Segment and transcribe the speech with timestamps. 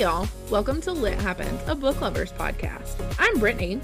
[0.00, 0.26] Hey, y'all.
[0.48, 2.94] Welcome to Lit Happens, a book lovers podcast.
[3.18, 3.82] I'm Brittany.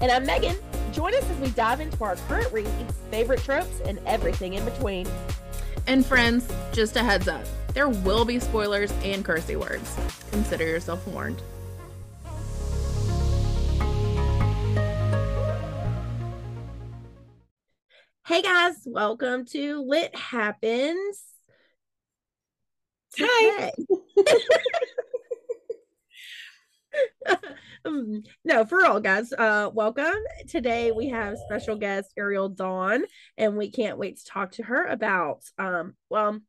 [0.00, 0.56] And I'm Megan.
[0.90, 2.72] Join us as we dive into our current reads,
[3.12, 5.06] favorite tropes, and everything in between.
[5.86, 9.96] And friends, just a heads up there will be spoilers and cursey words.
[10.32, 11.40] Consider yourself warned.
[18.26, 21.22] Hey guys, welcome to Lit Happens.
[23.16, 23.70] Hi.
[27.26, 27.36] um,
[28.44, 30.14] no, for all guys, uh, welcome.
[30.48, 33.04] Today we have special guest Ariel Dawn,
[33.38, 36.40] and we can't wait to talk to her about um, well,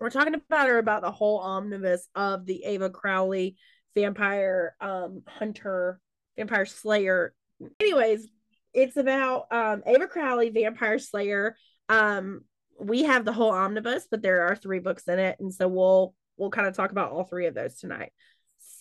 [0.00, 3.56] we're talking about her about the whole omnibus of the Ava Crowley
[3.94, 6.00] vampire um hunter,
[6.36, 7.34] vampire slayer.
[7.78, 8.26] Anyways,
[8.74, 11.56] it's about um Ava Crowley, Vampire Slayer.
[11.88, 12.42] Um,
[12.80, 16.14] we have the whole omnibus, but there are three books in it, and so we'll
[16.36, 18.12] we'll kind of talk about all three of those tonight.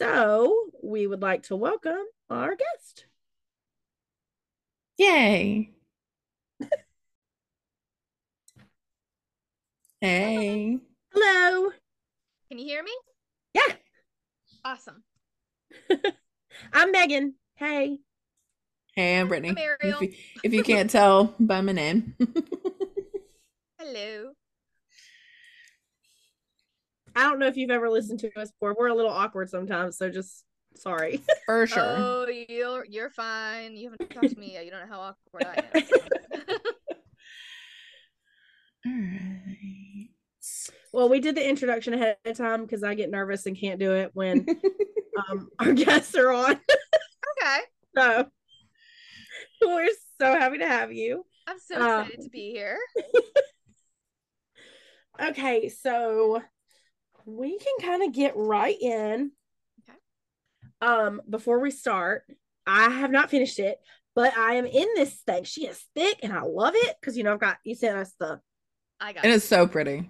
[0.02, 3.06] So we would like to welcome our guest.
[4.98, 5.70] Yay.
[10.02, 10.80] hey.
[11.14, 11.70] Hello.
[12.50, 12.92] Can you hear me?
[13.54, 13.76] Yeah.
[14.66, 15.04] Awesome.
[16.74, 17.36] I'm Megan.
[17.58, 18.00] Hey.
[18.96, 19.50] Hey, I'm Brittany.
[19.50, 20.00] I'm Ariel.
[20.02, 22.16] If you, if you can't tell by my name.
[23.78, 24.32] Hello.
[27.16, 28.76] I don't know if you've ever listened to us before.
[28.78, 30.44] We're a little awkward sometimes, so just
[30.76, 31.22] sorry.
[31.46, 31.98] For sure.
[31.98, 33.76] Oh, you're you're fine.
[33.76, 34.66] You haven't talked to me yet.
[34.66, 35.84] You don't know how awkward I am.
[38.86, 40.10] All right.
[40.94, 43.94] Well, we did the introduction ahead of time because I get nervous and can't do
[43.94, 44.46] it when
[45.30, 46.52] um, our guests are on.
[47.38, 47.60] okay.
[47.98, 48.28] So
[49.62, 49.90] we're
[50.20, 51.26] so happy to have you.
[51.48, 52.78] I'm so Um, excited to be here.
[55.22, 56.42] Okay, so
[57.26, 59.32] we can kind of get right in.
[59.90, 59.98] Okay.
[60.82, 62.24] Um, before we start,
[62.66, 63.78] I have not finished it,
[64.16, 65.44] but I am in this thing.
[65.44, 68.14] She is thick and I love it because you know I've got you sent us
[68.20, 68.40] the
[69.00, 69.34] I got It it.
[69.36, 70.10] is so pretty.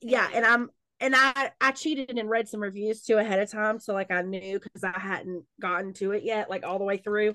[0.00, 0.70] yeah, and I'm
[1.00, 4.22] and I I cheated and read some reviews too ahead of time, so like I
[4.22, 7.34] knew because I hadn't gotten to it yet, like all the way through,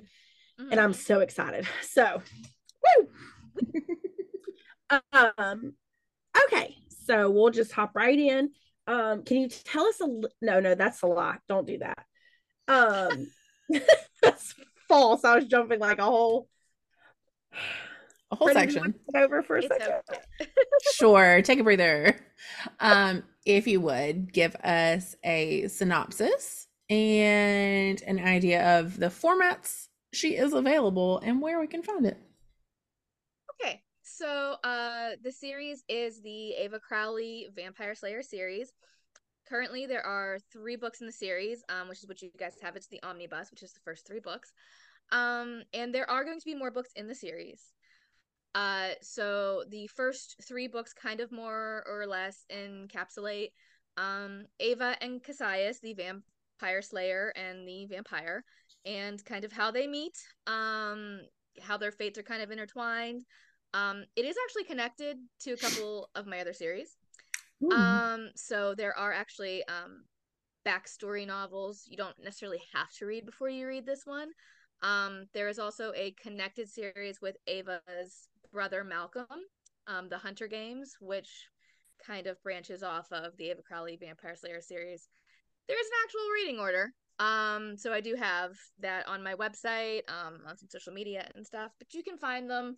[0.71, 0.95] and I'm Mhm.
[0.95, 1.67] so excited.
[1.83, 2.21] So,
[2.97, 3.09] woo.
[5.37, 5.73] um,
[6.45, 6.75] okay,
[7.05, 8.51] so we'll just hop right in.
[8.87, 10.05] Um, can you tell us a?
[10.05, 11.39] li- No, no, that's a lot.
[11.47, 12.05] Don't do that.
[12.67, 13.27] Um,
[14.21, 14.53] that's
[14.87, 15.23] false.
[15.23, 16.49] I was jumping like a whole
[18.31, 18.95] A whole Brittany, section.
[19.15, 20.01] over for a It's second.
[20.11, 20.21] okay.
[20.95, 21.41] Sure.
[21.41, 22.19] Take a breather.
[22.79, 30.35] Um, if you would give us a synopsis and an idea of the formats she
[30.35, 32.17] is available and where we can find it.
[33.61, 33.81] Okay.
[34.15, 38.71] So uh the series is the Ava Crowley Vampire Slayer series.
[39.49, 42.75] Currently there are three books in the series, um, which is what you guys have.
[42.75, 44.53] It's the omnibus, which is the first three books.
[45.11, 47.73] Um, and there are going to be more books in the series.
[48.53, 53.49] Uh, so the first three books kind of more or less encapsulate
[53.97, 58.43] um Ava and Cassius, the vampire slayer and the vampire,
[58.85, 61.21] and kind of how they meet, um,
[61.59, 63.23] how their fates are kind of intertwined.
[63.73, 66.95] Um, it is actually connected to a couple of my other series.
[67.71, 70.03] Um, so there are actually um
[70.65, 74.29] backstory novels you don't necessarily have to read before you read this one.
[74.81, 79.25] Um, there is also a connected series with Ava's brother Malcolm,
[79.87, 81.47] um, the Hunter Games, which
[82.05, 85.07] kind of branches off of the Ava Crowley Vampire Slayer series.
[85.67, 86.91] There is an actual reading order.
[87.19, 91.45] Um, so I do have that on my website, um, on some social media and
[91.45, 92.75] stuff, but you can find them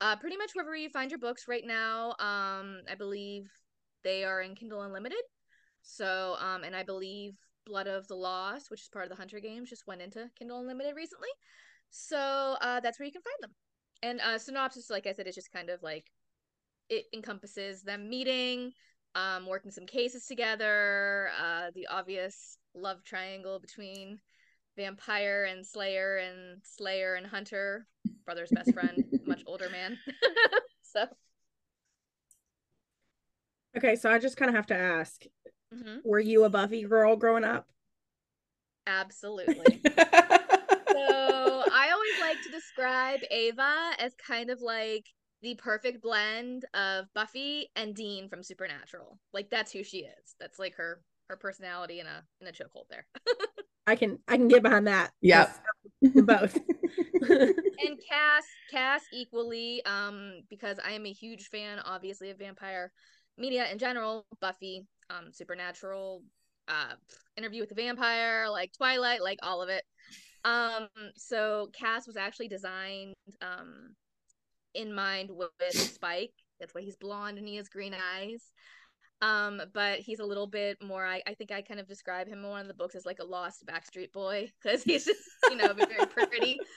[0.00, 2.10] uh pretty much wherever you find your books right now.
[2.18, 3.50] Um, I believe
[4.04, 5.22] they are in Kindle Unlimited.
[5.82, 7.34] So, um, and I believe
[7.66, 10.60] Blood of the Lost, which is part of the Hunter Games, just went into Kindle
[10.60, 11.28] Unlimited recently.
[11.90, 13.54] So, uh, that's where you can find them.
[14.02, 16.04] And uh, synopsis, like I said, is just kind of like
[16.88, 18.72] it encompasses them meeting,
[19.14, 24.20] um, working some cases together, uh, the obvious love triangle between
[24.76, 27.86] vampire and slayer and slayer and hunter,
[28.24, 29.98] brother's best friend, much older man.
[30.82, 31.06] so,
[33.76, 35.24] Okay, so I just kind of have to ask:
[35.72, 37.68] mhm, Were you a Buffy girl growing up?
[38.86, 39.84] absolutely.
[40.92, 45.06] So I always like to describe Ava as kind of like
[45.42, 49.18] the perfect blend of Buffy and Dean from Supernatural.
[49.32, 50.34] Like that's who she is.
[50.40, 53.06] That's like her her personality in a in a chokehold there.
[53.86, 55.12] I can I can get behind that.
[55.22, 55.50] Yep.
[56.02, 56.54] Yes, both.
[57.30, 62.92] and Cass Cass equally um because I am a huge fan obviously of vampire
[63.36, 66.22] media in general, Buffy, um Supernatural,
[66.68, 66.94] uh
[67.36, 69.84] interview with the vampire like twilight like all of it
[70.44, 73.94] um so cass was actually designed um
[74.74, 78.52] in mind with, with spike that's why he's blonde and he has green eyes
[79.20, 82.44] um but he's a little bit more I, I think i kind of describe him
[82.44, 85.20] in one of the books as like a lost backstreet boy because he's just
[85.50, 86.58] you know very pretty.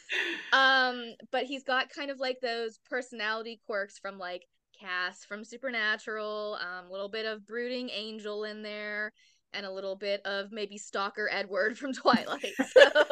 [0.54, 4.44] Um but he's got kind of like those personality quirks from like
[4.78, 9.14] cass from supernatural um a little bit of brooding angel in there
[9.54, 12.82] and a little bit of maybe stalker edward from twilight so.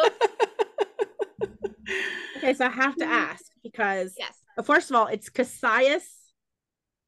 [2.37, 4.37] Okay so i have to ask because yes.
[4.63, 6.18] first of all it's cassius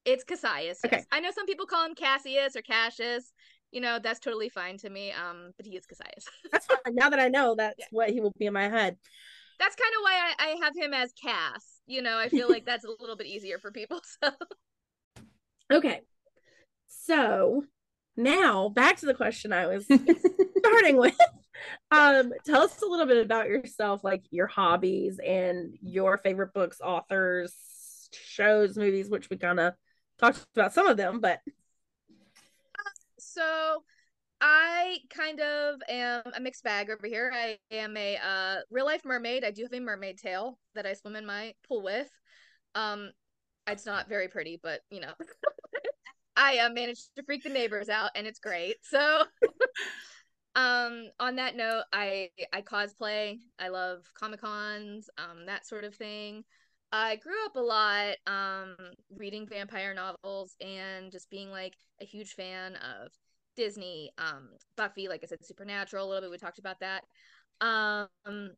[0.05, 0.79] it's Cassius.
[0.83, 0.85] Yes.
[0.85, 1.03] Okay.
[1.11, 3.31] I know some people call him Cassius or Cassius.
[3.71, 5.11] You know, that's totally fine to me.
[5.11, 6.25] Um, but he is Cassius.
[6.51, 6.95] that's fine.
[6.95, 7.85] Now that I know that's yeah.
[7.91, 8.97] what he will be in my head.
[9.59, 11.81] That's kind of why I, I have him as Cass.
[11.85, 14.01] You know, I feel like that's a little bit easier for people.
[14.23, 14.31] So
[15.71, 16.01] Okay.
[16.87, 17.63] So
[18.17, 19.85] now back to the question I was
[20.57, 21.15] starting with.
[21.91, 26.81] Um, tell us a little bit about yourself, like your hobbies and your favorite books,
[26.81, 27.53] authors,
[28.13, 29.73] shows, movies, which we kind of
[30.21, 31.41] talked about some of them, but
[33.17, 33.83] so
[34.41, 37.31] I kind of am a mixed bag over here.
[37.33, 39.43] I am a uh, real life mermaid.
[39.43, 42.09] I do have a mermaid tail that I swim in my pool with.
[42.73, 43.11] Um,
[43.67, 45.13] it's not very pretty, but you know,
[46.35, 48.77] I uh, managed to freak the neighbors out, and it's great.
[48.81, 49.23] So,
[50.55, 53.37] um, on that note, I I cosplay.
[53.59, 56.43] I love comic cons, um, that sort of thing.
[56.91, 58.75] I grew up a lot um,
[59.15, 63.11] reading vampire novels and just being like a huge fan of
[63.55, 66.31] Disney, um, Buffy, like I said, Supernatural, a little bit.
[66.31, 67.03] We talked about that.
[67.61, 68.51] Um,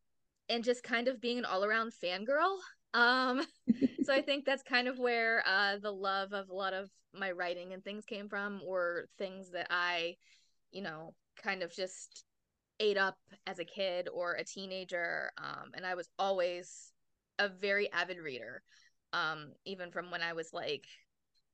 [0.50, 2.58] and just kind of being an all around fangirl.
[2.94, 3.46] Um,
[4.04, 7.32] so I think that's kind of where uh, the love of a lot of my
[7.32, 10.16] writing and things came from, or things that I,
[10.72, 12.24] you know, kind of just
[12.80, 15.32] ate up as a kid or a teenager.
[15.38, 16.93] Um, and I was always
[17.40, 18.62] a very avid reader
[19.14, 20.86] um even from when i was like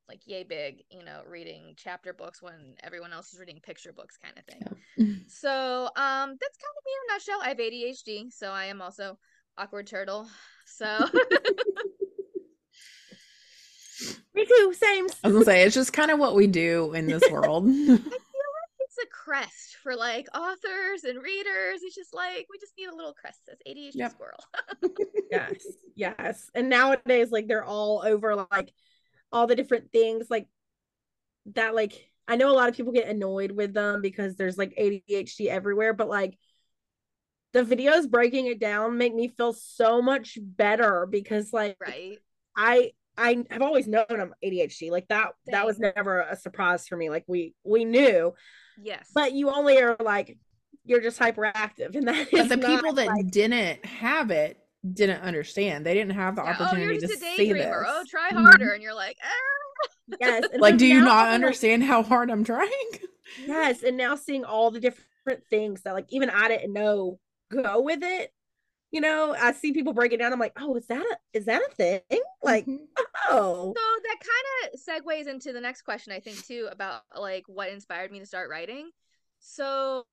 [0.09, 4.17] like yay big you know reading chapter books when everyone else is reading picture books
[4.17, 4.61] kind of thing.
[4.97, 5.05] Yeah.
[5.27, 7.39] so um that's kind of me in a nutshell.
[7.43, 9.17] I have adhd so i am also
[9.57, 10.27] awkward turtle
[10.65, 11.05] so.
[14.33, 15.07] Me too same.
[15.23, 17.65] I was gonna say it's just kind of what we do in this world.
[17.65, 18.09] I feel like
[18.79, 21.81] it's a crest for like authors and readers.
[21.81, 24.11] It's just like we just need a little crest says ADHD yep.
[24.11, 24.39] squirrel.
[25.31, 25.65] yes,
[25.95, 26.49] yes.
[26.53, 28.71] And nowadays, like they're all over like
[29.31, 30.47] all the different things like
[31.53, 31.73] that.
[31.73, 35.47] Like I know a lot of people get annoyed with them because there's like ADHD
[35.47, 36.37] everywhere, but like
[37.53, 42.19] the videos breaking it down make me feel so much better because like right
[42.55, 44.91] I I have always known I'm ADHD.
[44.91, 45.53] Like that Same.
[45.53, 47.09] that was never a surprise for me.
[47.09, 48.35] Like we we knew.
[48.81, 49.09] Yes.
[49.13, 50.37] But you only are like
[50.85, 54.57] you're just hyperactive and that But the people that like, didn't have it
[54.93, 55.85] didn't understand.
[55.85, 57.67] They didn't have the yeah, oh, opportunity oh, to see this.
[57.67, 58.73] Oh, try harder mm-hmm.
[58.75, 59.87] and you're like, ah.
[60.19, 60.45] Yes.
[60.57, 62.69] like do you not understand how hard I'm trying?
[63.45, 67.19] Yes, and now seeing all the different things that like even I didn't know
[67.51, 68.33] go with it
[68.91, 71.45] you know i see people break it down i'm like oh is that a is
[71.45, 72.83] that a thing like mm-hmm.
[73.29, 73.73] oh.
[73.75, 77.69] So that kind of segues into the next question i think too about like what
[77.69, 78.89] inspired me to start writing.
[79.39, 80.03] So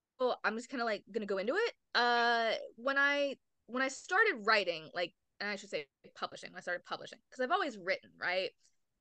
[0.44, 1.73] i'm just kind of like gonna go into it.
[1.94, 6.85] Uh when i when i started writing like and i should say publishing i started
[6.85, 8.50] publishing because i've always written right?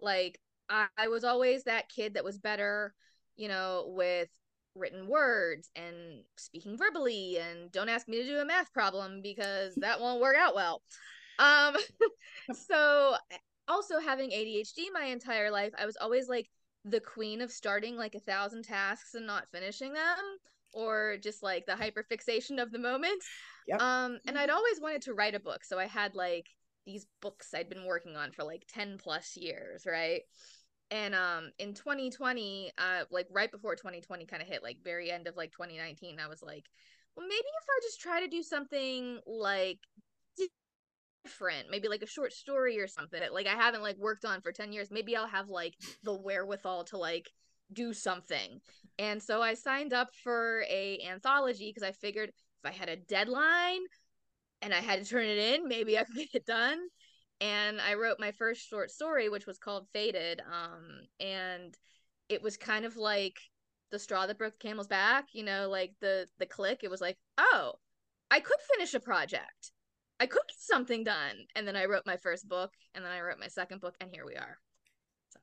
[0.02, 2.94] Like I, I was always that kid that was better
[3.38, 4.30] you know with
[4.76, 9.74] written words and speaking verbally and don't ask me to do a math problem because
[9.76, 10.82] that won't work out well.
[11.40, 11.76] Um
[12.54, 13.16] so
[13.68, 16.50] also having adhd my entire life i was always like
[16.86, 20.18] the queen of starting like a thousand tasks and not finishing them
[20.74, 23.24] or just like the hyperfixation of the moment
[23.68, 23.82] yep.
[23.82, 26.48] um and i'd always wanted to write a book so i had like
[26.86, 30.22] these books i'd been working on for like 10 plus years right?
[30.92, 35.28] And um in 2020 uh like right before 2020 kind of hit like very end
[35.28, 36.66] of like 2019 i was like
[37.16, 39.80] well maybe if i just try to do something like
[41.26, 44.52] different maybe like a short story or something like i haven't like worked on for
[44.52, 47.30] 10 years maybe i'll have like the wherewithal to like
[47.74, 48.62] do something
[49.00, 52.96] and so i signed up for a anthology because i figured if i had a
[52.96, 53.82] deadline
[54.62, 56.80] and i had to turn it in maybe i could get it done
[57.42, 61.76] and I wrote my first short story, which was called faded Um, and
[62.30, 63.38] it was kind of like
[63.92, 66.80] the straw that broke the camel's back, you know, like the the click.
[66.84, 67.74] It was like, oh,
[68.32, 69.72] I could finish a project.
[70.20, 71.46] I could get something done.
[71.56, 74.10] And then I wrote my first book, and then I wrote my second book, and
[74.12, 74.58] here we are.
[75.30, 75.40] So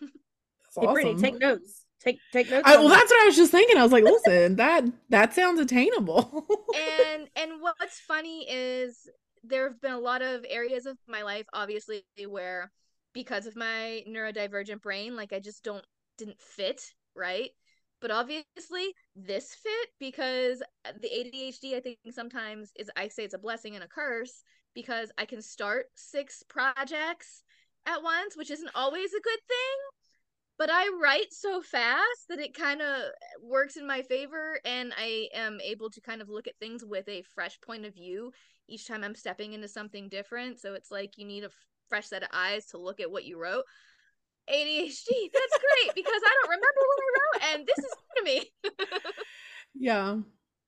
[0.80, 0.92] Hey, awesome.
[0.94, 1.84] Brittany, take notes.
[2.00, 2.64] Take take notes.
[2.66, 2.96] I, well, that.
[2.96, 3.76] that's what I was just thinking.
[3.76, 6.46] I was like, listen, that that sounds attainable.
[6.74, 9.08] and and what's funny is
[9.44, 12.72] there have been a lot of areas of my life obviously where
[13.12, 15.84] because of my neurodivergent brain like i just don't
[16.18, 16.80] didn't fit
[17.14, 17.50] right
[18.00, 20.62] but obviously this fit because
[21.00, 24.42] the adhd i think sometimes is i say it's a blessing and a curse
[24.74, 27.42] because i can start six projects
[27.86, 29.94] at once which isn't always a good thing
[30.56, 33.02] but I write so fast that it kind of
[33.42, 37.08] works in my favor and I am able to kind of look at things with
[37.08, 38.32] a fresh point of view
[38.68, 40.60] each time I'm stepping into something different.
[40.60, 41.50] So it's like you need a
[41.88, 43.64] fresh set of eyes to look at what you wrote.
[44.50, 48.50] ADHD, that's great because I don't remember what I wrote and this is to me.
[49.74, 50.16] yeah.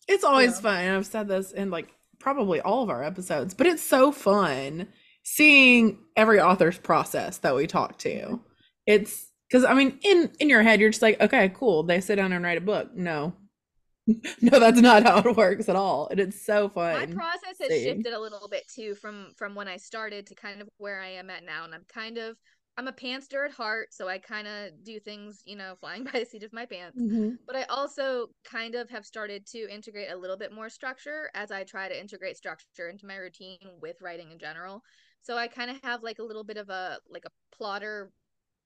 [0.08, 0.60] It's always Yeah.
[0.62, 0.76] fun.
[0.84, 4.88] And I've said this in like probably all of our episodes, but it's so fun
[5.22, 8.40] seeing every author's process that we talk to.
[8.86, 11.82] It's because I mean, in in your head, you're just like, okay, cool.
[11.82, 12.94] They sit down and write a book.
[12.94, 13.34] No,
[14.40, 16.08] no, that's not how it works at all.
[16.08, 19.68] And it's so fun my process has shifted a little bit too from from when
[19.68, 22.36] I started to kind of where I am at now and I'm kind of
[22.76, 26.20] I'm a pantser at heart, so I kind of do things, you know, flying by
[26.20, 27.02] the seat of my pants.
[27.02, 27.38] Mhm.
[27.46, 31.50] but I also kind of have started to integrate a little bit more structure as
[31.50, 34.82] I try to integrate structure into my routine with writing in general.
[35.22, 38.12] So I kind of have like a little bit of a like a plotter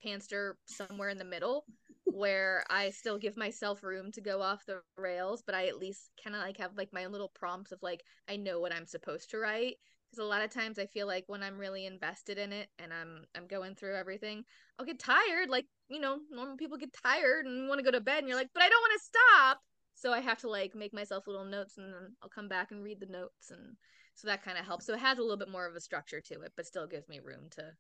[0.04, 1.66] pantser somewhere in the middle
[2.08, 6.10] where I still give myself room to go off the rails, but I at least
[6.22, 8.86] kind of like have like my own little prompts of like I know what I'm
[8.86, 9.76] supposed to write
[10.10, 12.92] because a lot of times I feel like when I'm really invested in it and
[12.92, 14.44] I'm I'm going through everything,
[14.78, 15.48] I'll get tired.
[15.48, 18.36] Like you know, normal people get tired and want to go to bed, and you're
[18.36, 19.60] like, but I don't want to stop.
[19.94, 22.82] So I have to like make myself little notes, and then I'll come back and
[22.82, 23.76] read the notes, and
[24.14, 24.86] so that kind of helps.
[24.86, 27.08] So it has a little bit more of a structure to it, but still gives
[27.08, 27.72] me room to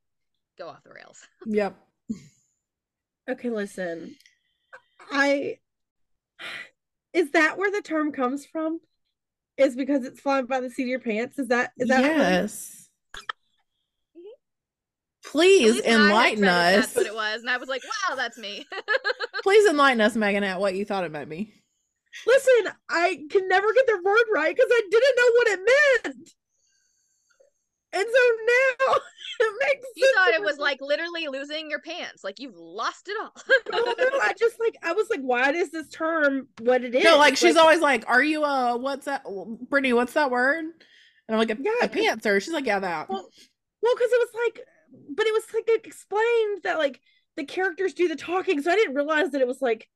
[0.58, 1.26] go off the rails.
[1.46, 1.76] Yep.
[3.28, 4.16] Okay, listen.
[5.10, 5.58] I
[7.12, 8.80] is that where the term comes from?
[9.60, 11.38] Is because it's flying by the seat of your pants?
[11.38, 12.88] Is that is that yes.
[14.16, 14.20] Mhm.
[15.24, 16.74] Please At least when I had enlighten us.
[16.74, 18.66] That's what it was, and I was like, wow, that's me.
[19.42, 21.52] Please enlighten us, Megan, at what you thought it might be.
[22.26, 25.60] Listen, I can never get the word right because I didn't know what it
[26.16, 26.30] meant.
[27.92, 28.20] And so
[28.88, 28.94] now
[29.40, 33.08] it makes you sense thought it was like literally losing your pants, like you've lost
[33.08, 33.32] it all.
[33.72, 37.02] Oh no, I just like I was like, why is this term what it is?
[37.04, 39.24] No, like she's always like, "Are you a what's that,
[39.68, 39.92] Brittany?
[39.92, 40.72] What's that word?" And
[41.28, 43.28] I'm like, "A, Yeah, a 'cause- pantser." She's like, "Yeah, that." Well,
[43.82, 44.66] well, because it was like,
[45.16, 47.00] but it was like it explained that like
[47.36, 49.88] the characters do the talking, so I didn't realize that it was like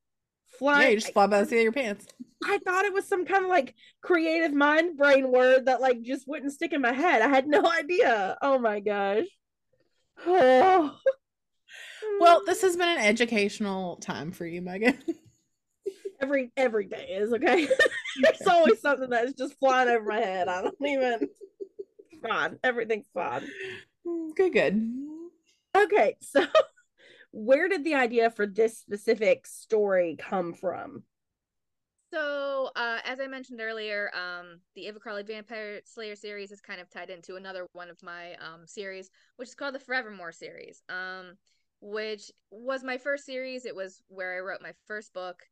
[0.52, 0.90] yeah, flying.
[0.92, 2.06] you just fly by the seat of your pants.
[2.42, 6.26] I thought it was some kind of like creative mind brain word that like just
[6.26, 7.22] wouldn't stick in my head.
[7.22, 8.36] I had no idea.
[8.42, 9.26] Oh my gosh.
[10.26, 10.96] Oh.
[12.20, 14.96] Well, this has been an educational time for you, Megan.
[16.20, 17.66] every every day is okay.
[18.22, 20.48] There's always something that's just flying over my head.
[20.48, 21.28] I don't even.
[22.10, 22.58] It's fine.
[22.62, 23.48] Everything's fine.
[24.36, 24.92] good, good.
[25.76, 26.44] Okay, so
[27.32, 31.02] where did the idea for this specific story come from?
[32.14, 36.80] So, uh, as I mentioned earlier, um, the Ava Crowley Vampire Slayer series is kind
[36.80, 40.80] of tied into another one of my um, series, which is called the Forevermore series,
[40.88, 41.36] um,
[41.80, 43.64] which was my first series.
[43.64, 45.42] It was where I wrote my first book.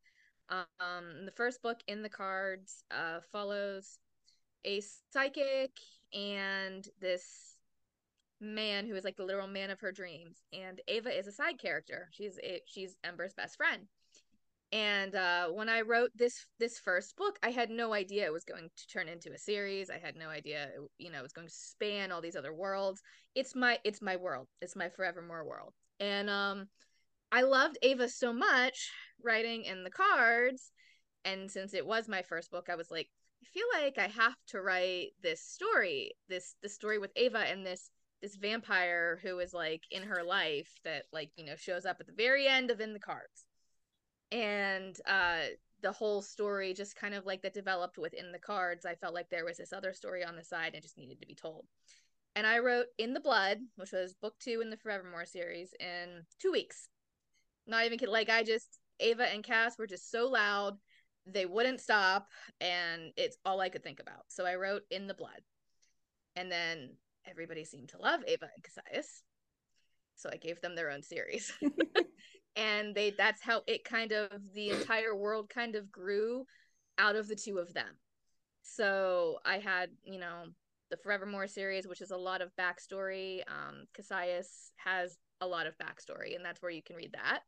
[0.50, 3.98] Um, the first book in the cards uh, follows
[4.64, 4.80] a
[5.12, 5.72] psychic
[6.14, 7.56] and this
[8.40, 11.58] man who is like the literal man of her dreams, and Ava is a side
[11.58, 12.08] character.
[12.12, 13.88] She's a, she's Ember's best friend
[14.72, 18.44] and uh, when i wrote this this first book i had no idea it was
[18.44, 19.90] going to turn into a series.
[19.90, 23.02] I had no idea you know it was going to span all these other worlds.
[23.34, 24.48] It's my it's my world.
[24.60, 25.74] It's my forevermore world.
[26.00, 26.68] And um
[27.30, 28.90] i loved ava so much
[29.22, 30.72] writing in the cards.
[31.24, 33.08] And since it was my first book i was like
[33.42, 37.64] i feel like i have to write this story this this story with ava and
[37.64, 37.90] this
[38.22, 42.06] this vampire who is like in her life that like you know shows up at
[42.06, 43.44] the very end of in the cards
[44.32, 45.42] and uh
[45.82, 49.28] the whole story just kind of like that developed within the cards i felt like
[49.28, 51.66] there was this other story on the side and just needed to be told.
[52.34, 56.22] And i wrote in the blood which was book two in the forevermore series in
[56.40, 56.88] two weeks.
[57.66, 60.78] Not even kidding like i just ava and cass were just so loud
[61.26, 62.26] they wouldn't stop
[62.60, 64.24] and it's all i could think about.
[64.28, 65.42] So i wrote in the blood.
[66.34, 66.96] And then
[67.28, 69.22] everybody seemed to love ava and cassius.
[70.16, 71.52] So i gave them their own series
[72.56, 76.44] and they that's how it kind of the entire world kind of grew
[76.98, 77.98] out of the two of them
[78.62, 80.44] so i had you know
[80.90, 85.76] the forevermore series which is a lot of backstory um cassius has a lot of
[85.78, 87.42] backstory and that's where you can read that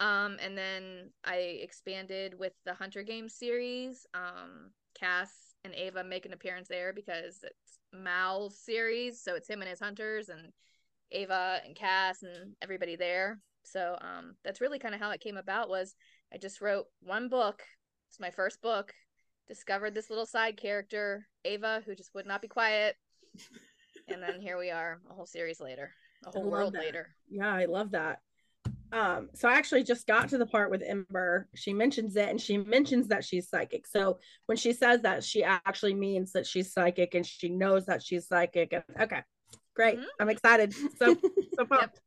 [0.00, 4.06] Um, and then I expanded with the Hunter Games series.
[4.14, 9.60] Um, Cass and Ava make an appearance there because it's Mal's series, so it's him
[9.62, 10.52] and his hunters, and
[11.12, 13.40] Ava and Cass and everybody there.
[13.64, 15.68] So um, that's really kind of how it came about.
[15.68, 15.94] Was
[16.32, 17.62] I just wrote one book.
[18.08, 18.92] It's my first book.
[19.48, 22.94] Discovered this little side character, Ava, who just would not be quiet,
[24.06, 25.90] and then here we are, a whole series later,
[26.24, 26.82] a whole world that.
[26.82, 27.08] later.
[27.28, 28.20] Yeah, I love that.
[28.92, 31.48] Um, so I actually just got to the part with Ember.
[31.54, 33.86] She mentions it and she mentions that she's psychic.
[33.86, 38.02] So when she says that, she actually means that she's psychic and she knows that
[38.02, 38.72] she's psychic.
[38.72, 39.22] And okay,
[39.74, 39.96] great.
[39.96, 40.06] Mm-hmm.
[40.20, 40.74] I'm excited.
[40.96, 41.16] So
[41.56, 41.82] so pumped.
[41.94, 41.98] Yep.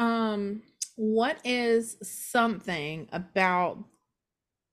[0.00, 0.62] Um,
[0.96, 3.78] what is something about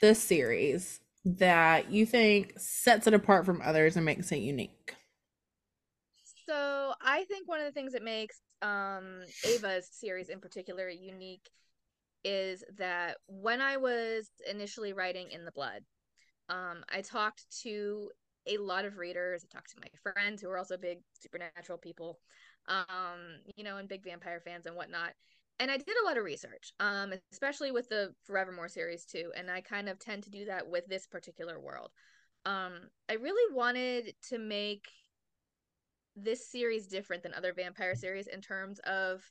[0.01, 4.95] this series that you think sets it apart from others and makes it unique?
[6.45, 11.49] So I think one of the things that makes um Ava's series in particular unique
[12.23, 15.83] is that when I was initially writing in the blood,
[16.49, 18.11] um, I talked to
[18.47, 19.45] a lot of readers.
[19.45, 22.19] I talked to my friends who are also big supernatural people,
[22.67, 23.19] um,
[23.55, 25.13] you know, and big vampire fans and whatnot.
[25.59, 29.31] And I did a lot of research, um, especially with the Forevermore series too.
[29.35, 31.89] And I kind of tend to do that with this particular world.
[32.45, 34.85] Um, I really wanted to make
[36.15, 39.23] this series different than other vampire series in terms of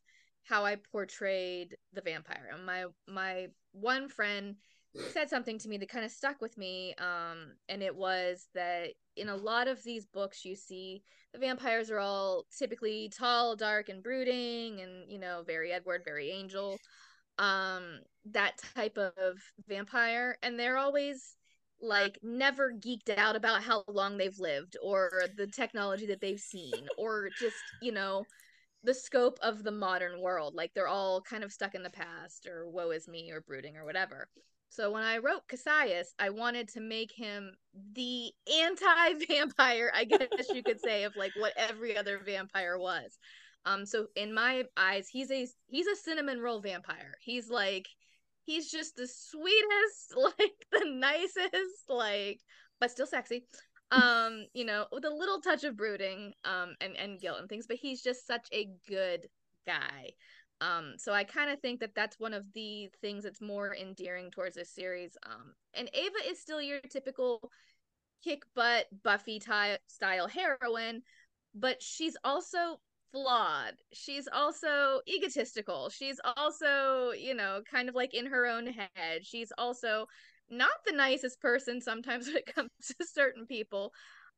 [0.44, 2.50] how I portrayed the vampire.
[2.52, 4.56] And my my one friend
[5.12, 8.90] said something to me that kind of stuck with me um and it was that
[9.16, 13.88] in a lot of these books you see the vampires are all typically tall dark
[13.88, 16.78] and brooding and you know very edward very angel
[17.38, 19.38] um that type of
[19.68, 21.36] vampire and they're always
[21.80, 26.88] like never geeked out about how long they've lived or the technology that they've seen
[26.96, 28.24] or just you know
[28.84, 30.54] the scope of the modern world.
[30.54, 33.76] Like they're all kind of stuck in the past or woe is me or brooding
[33.76, 34.28] or whatever
[34.68, 37.52] so when i wrote cassius i wanted to make him
[37.92, 38.30] the
[38.62, 43.18] anti-vampire i guess you could say of like what every other vampire was
[43.64, 47.86] um so in my eyes he's a he's a cinnamon roll vampire he's like
[48.46, 52.40] he's just the sweetest, like the nicest, like
[52.80, 53.44] but still sexy.
[53.92, 57.66] Um, you know, with a little touch of brooding, um, and and guilt and things,
[57.66, 59.26] but he's just such a good
[59.66, 60.10] guy.
[60.60, 64.30] Um, so I kind of think that that's one of the things that's more endearing
[64.30, 65.16] towards this series.
[65.26, 67.50] Um, and Ava is still your typical
[68.24, 71.02] kick butt Buffy type style heroine,
[71.54, 72.80] but she's also
[73.12, 73.74] flawed.
[73.92, 75.90] She's also egotistical.
[75.90, 79.24] She's also, you know, kind of like in her own head.
[79.24, 80.06] She's also
[80.50, 83.92] not the nicest person sometimes when it comes to certain people.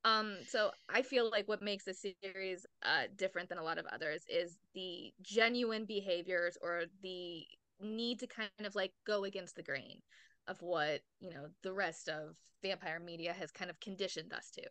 [0.05, 3.87] Um, so I feel like what makes this series uh different than a lot of
[3.87, 7.45] others is the genuine behaviors or the
[7.81, 10.01] need to kind of like go against the grain
[10.47, 14.63] of what, you know, the rest of vampire media has kind of conditioned us to.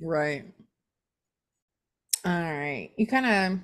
[0.00, 0.44] Right.
[2.24, 2.90] All right.
[2.96, 3.60] You kind of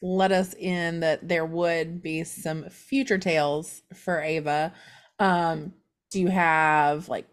[0.00, 4.72] let us in that there would be some future tales for Ava.
[5.18, 5.72] Um,
[6.10, 7.26] do you have like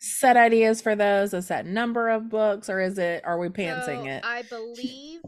[0.00, 4.04] set ideas for those, a set number of books, or is it are we pantsing
[4.04, 4.24] so, it?
[4.24, 5.20] I believe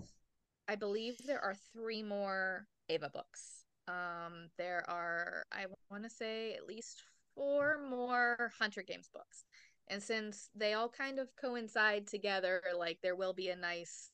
[0.69, 3.65] I believe there are three more Ava books.
[3.89, 7.03] Um, there are I want to say at least
[7.35, 9.45] four more Hunter Games books.
[9.89, 14.11] And since they all kind of coincide together, like there will be a nice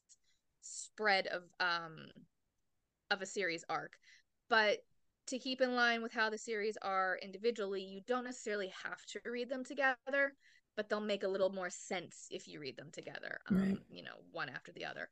[0.60, 2.08] spread of um
[3.10, 3.92] of a series arc
[4.48, 4.78] but
[5.28, 9.20] to keep in line with how the series are individually you don't necessarily have to
[9.30, 10.34] read them together
[10.76, 13.78] but they'll make a little more sense if you read them together um, right.
[13.90, 15.08] you know one after the other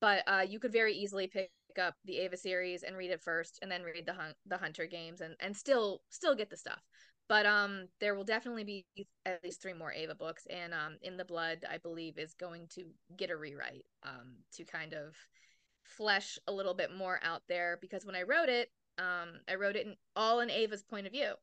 [0.00, 1.50] but uh, you could very easily pick
[1.80, 4.86] up the Ava series and read it first, and then read the hun- the Hunter
[4.86, 6.82] games, and and still still get the stuff.
[7.28, 8.86] But um, there will definitely be
[9.24, 12.68] at least three more Ava books, and um, in the Blood, I believe, is going
[12.74, 12.84] to
[13.16, 15.14] get a rewrite um to kind of
[15.84, 19.76] flesh a little bit more out there because when I wrote it, um, I wrote
[19.76, 21.34] it in, all in Ava's point of view.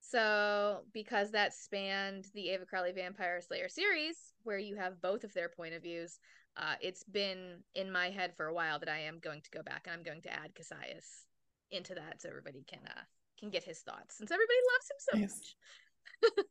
[0.00, 5.32] So, because that spanned the Ava Crowley Vampire Slayer series, where you have both of
[5.32, 6.18] their point of views,
[6.56, 9.62] uh, it's been in my head for a while that I am going to go
[9.62, 11.24] back and I'm going to add Cassius
[11.70, 13.00] into that so everybody can uh,
[13.40, 16.46] can get his thoughts since everybody loves him so much.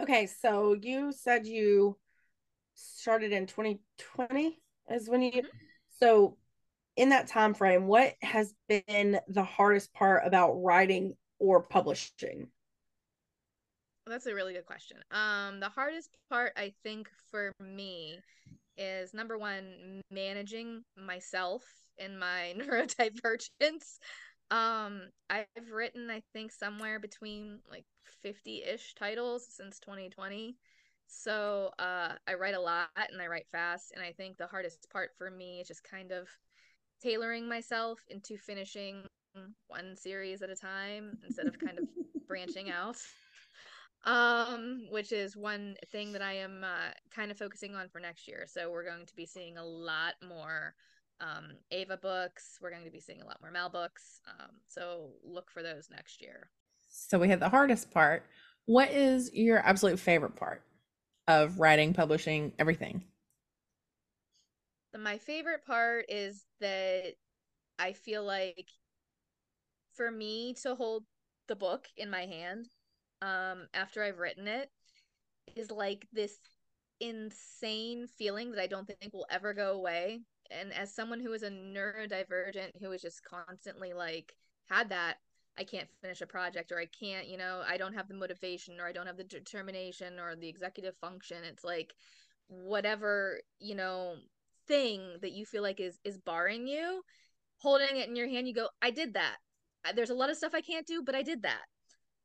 [0.02, 1.96] okay, so you said you
[2.74, 4.58] started in 2020
[4.90, 5.46] is when you mm-hmm.
[5.98, 6.36] so
[6.98, 12.48] in that time frame what has been the hardest part about writing or publishing
[14.06, 18.18] that's a really good question um the hardest part i think for me
[18.78, 21.64] is number one managing myself
[21.98, 23.98] and my neurodivergence.
[24.50, 27.84] Um, I've written, I think, somewhere between like
[28.22, 30.56] 50 ish titles since 2020.
[31.06, 33.92] So uh, I write a lot and I write fast.
[33.94, 36.28] And I think the hardest part for me is just kind of
[37.02, 39.04] tailoring myself into finishing
[39.68, 41.84] one series at a time instead of kind of
[42.26, 42.96] branching out.
[44.04, 48.28] Um which is one thing that i am uh, kind of focusing on for next
[48.28, 48.46] year.
[48.46, 50.74] So we're going to be seeing a lot more
[51.20, 52.58] um ava books.
[52.62, 54.20] We're going to be seeing a lot more mal books.
[54.28, 56.50] Um so look for those next year.
[56.88, 58.24] So we had the hardest part.
[58.66, 60.62] What is your absolute favorite part
[61.26, 63.04] of writing publishing everything
[64.96, 67.14] my favorite part is that
[67.78, 68.68] i feel like
[69.94, 71.04] for me to hold
[71.48, 72.68] the book in my hand
[73.20, 74.70] um after I've written it
[75.56, 76.38] is like this
[77.00, 80.20] insane feeling that I don't think will ever go away.
[80.50, 84.34] And as someone who is a neurodivergent who is just constantly like
[84.68, 85.16] had that,
[85.58, 88.80] I can't finish a project or I can't, you know, I don't have the motivation
[88.80, 91.38] or I don't have the determination or the executive function.
[91.44, 91.94] It's like
[92.46, 94.16] whatever, you know,
[94.68, 97.02] thing that you feel like is is barring you,
[97.58, 99.36] holding it in your hand, you go, I did that.
[99.94, 101.62] There's a lot of stuff I can't do, but I did that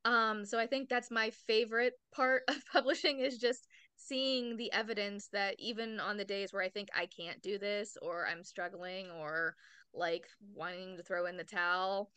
[0.04, 5.28] um, so I think that's my favorite part of publishing is just seeing the evidence
[5.32, 9.10] that even on the days where I think I can't do this or I'm struggling
[9.10, 9.54] or
[9.94, 12.10] like wanting to throw in the towel,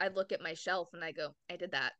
[0.00, 1.92] I look at my shelf and I go, I did that.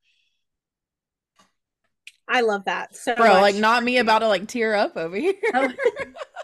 [2.29, 2.97] I love that.
[2.97, 3.41] So Bro, much.
[3.43, 5.35] like not me about to like tear up over here.
[5.55, 5.73] Oh.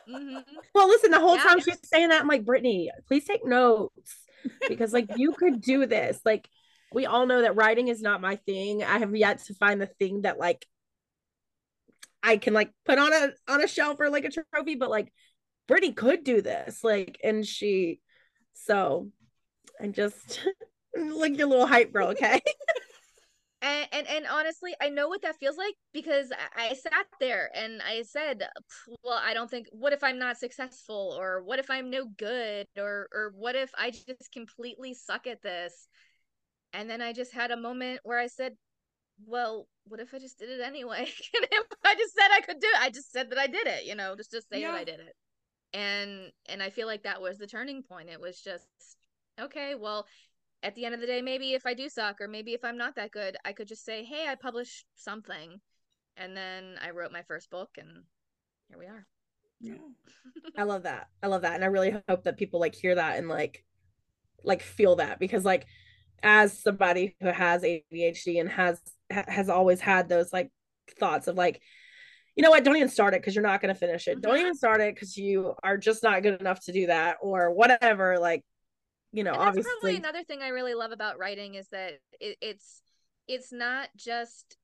[0.08, 0.42] Mhm.
[0.74, 1.42] Well, listen, the whole Yeah.
[1.42, 4.16] time she's saying that, I'm like, Brittany, please take notes
[4.66, 6.18] because like you could do this.
[6.24, 6.48] Like
[6.94, 8.82] we all know that writing is not my thing.
[8.82, 10.64] I have yet to find the thing that like
[12.22, 15.12] I can like put on a on a shelf or like a trophy, but like
[15.66, 16.82] Brittany could do this.
[16.82, 18.00] Like, and she
[18.54, 19.10] so
[19.78, 20.40] I'm just
[20.96, 22.40] like your little hype bro, okay?
[23.60, 27.50] and, and and honestly i know what that feels like because I, I sat there
[27.54, 28.42] and i said
[29.02, 32.66] well i don't think what if i'm not successful or what if i'm no good
[32.78, 35.88] or or what if i just completely suck at this?
[36.72, 38.52] And then i just had a moment where i said
[39.26, 41.08] well what if i just did it anyway?
[41.34, 41.46] And
[41.84, 43.94] i just said i could do it i just said that i did it you
[43.94, 45.14] know just just say that i did it.
[45.72, 48.08] And and i feel like that was the turning point.
[48.08, 48.66] It was just
[49.40, 50.06] okay well
[50.62, 52.76] at the end of the day, maybe if I do suck or maybe if I'm
[52.76, 55.60] not that good, I could just say, hey, I published something.
[56.16, 58.02] And then I wrote my first book and
[58.68, 59.06] here we are.
[59.60, 59.74] Yeah.
[60.56, 61.08] I love that.
[61.22, 61.54] I love that.
[61.54, 63.64] And I really hope that people like hear that and like
[64.44, 65.66] like feel that because like
[66.22, 68.80] as somebody who has ADHD and has
[69.12, 70.50] ha- has always had those like
[70.98, 71.60] thoughts of like
[72.36, 74.20] you know what don't even start it because you're not going to finish it.
[74.20, 74.40] Don't Mhm.
[74.40, 78.18] even start it because you are just not good enough to do that or whatever
[78.18, 78.44] like
[79.12, 82.00] you know and that's obviously probably another thing I really love about writing is that
[82.20, 82.82] it, it's
[83.26, 84.56] it's not just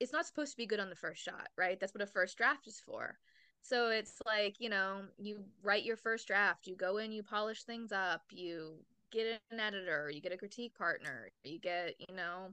[0.00, 1.78] it's not supposed to be good on the first shot, right?
[1.78, 3.18] That's what a first draft is for.
[3.62, 7.62] So it's like, you know, you write your first draft, you go in, you polish
[7.62, 8.78] things up, you
[9.12, 12.48] get an editor, you get a critique partner, you get, you know,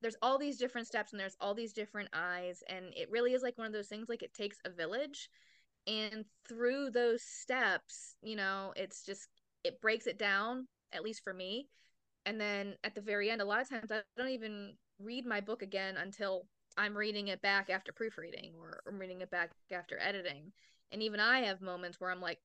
[0.00, 3.42] there's all these different steps and there's all these different eyes and it really is
[3.42, 5.28] like one of those things like it takes a village
[5.86, 9.28] and through those steps, you know, it's just
[9.66, 11.68] it breaks it down at least for me.
[12.24, 15.40] And then at the very end, a lot of times I don't even read my
[15.40, 19.98] book again until I'm reading it back after proofreading or I'm reading it back after
[20.00, 20.52] editing.
[20.92, 22.38] And even I have moments where I'm like,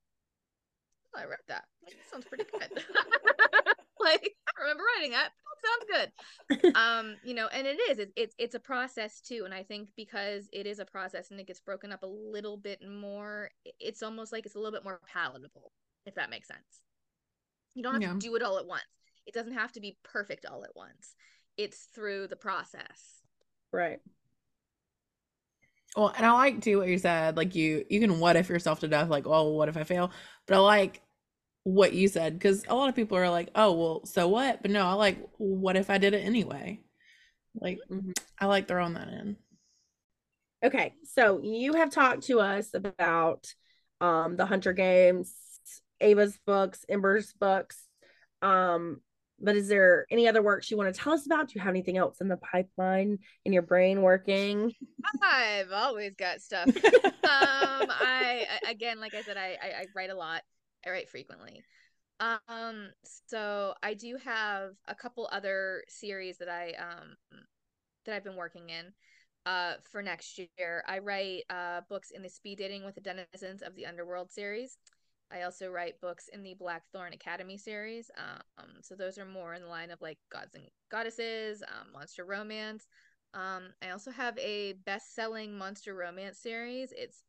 [1.16, 1.66] oh, I read that.
[1.84, 2.84] Like, that sounds pretty good.
[4.00, 5.30] like, I remember writing that.
[5.64, 6.76] That sounds good.
[6.76, 8.00] um, you know, and it is.
[8.00, 9.44] It's, it's it's a process too.
[9.46, 12.58] And I think because it is a process and it gets broken up a little
[12.58, 15.72] bit more, it's almost like it's a little bit more palatable,
[16.06, 16.82] if that makes sense.
[17.76, 18.14] You don't have Yeah.
[18.14, 18.84] to do it all at once.
[19.26, 21.16] It doesn't have to be perfect all at once.
[21.58, 23.22] It's through the process.
[23.72, 24.00] right.
[25.96, 27.36] Well, and I like too what you said.
[27.38, 29.10] Like you, you can what if yourself to death.
[29.10, 30.12] Like, oh, what if I fail?
[30.48, 31.02] But I like
[31.64, 34.62] what you said because a lot of people are like, oh, well, so what?
[34.62, 36.82] But no, I like, what if I did it anyway?
[37.56, 38.14] Like, Mhm.
[38.40, 39.38] I like throwing that in.
[40.64, 43.54] Okay, so you have talked to us about
[44.00, 45.34] um the Hunter Games,
[46.02, 47.78] Ava's books, Ember's books.
[48.42, 49.02] Um,
[49.40, 51.48] but is there any other works you want to tell us about?
[51.48, 54.74] Do you have anything else in the pipeline in your brain working?
[55.22, 56.68] I've always got stuff.
[57.04, 60.44] um, I I- again, like I said, I, I I write a lot.
[60.86, 61.64] I write frequently.
[62.20, 62.90] Um,
[63.28, 67.16] so I do have a couple other series that I um
[68.06, 68.94] that I've been working in.
[69.44, 73.64] Uh, for next year, I write uh books in the speed dating with the denizens
[73.64, 74.78] of the underworld series.
[75.34, 78.12] I also write books in the Blackthorn Academy series.
[78.18, 82.26] Um, so those are more in the line of like gods and goddesses, um, monster
[82.26, 82.88] romance.
[83.34, 86.94] Um, I also have a best-selling monster romance series.
[86.96, 87.24] It's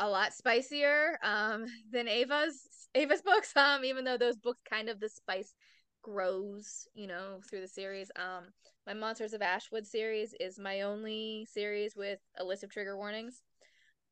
[0.00, 3.56] a lot spicier um, than Ava's Ava's books.
[3.56, 5.54] Um, even though those books kind of the spice
[6.02, 8.10] grows, you know, through the series.
[8.16, 8.46] Um,
[8.86, 13.42] my Monsters of Ashwood series is my only series with a list of trigger warnings.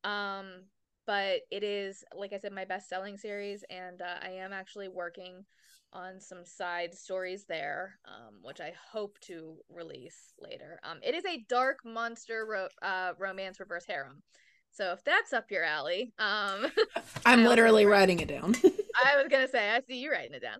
[0.04, 0.64] Um,
[1.08, 4.88] but it is, like I said, my best selling series, and uh, I am actually
[4.88, 5.42] working
[5.90, 10.78] on some side stories there, um, which I hope to release later.
[10.84, 14.22] Um, it is a dark monster ro- uh, romance reverse harem.
[14.70, 16.66] So if that's up your alley, um,
[17.24, 18.54] I'm literally writing it down.
[19.02, 20.58] I was gonna say I see you writing it down.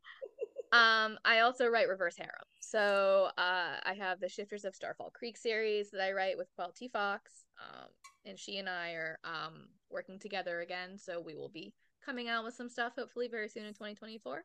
[0.72, 2.32] Um, I also write reverse harem.
[2.60, 6.72] So uh, I have the Shifters of Starfall Creek series that I write with Quell
[6.72, 6.88] T.
[6.88, 7.88] Fox, um,
[8.24, 10.98] and she and I are um, working together again.
[10.98, 11.72] So we will be
[12.04, 14.44] coming out with some stuff hopefully very soon in 2024.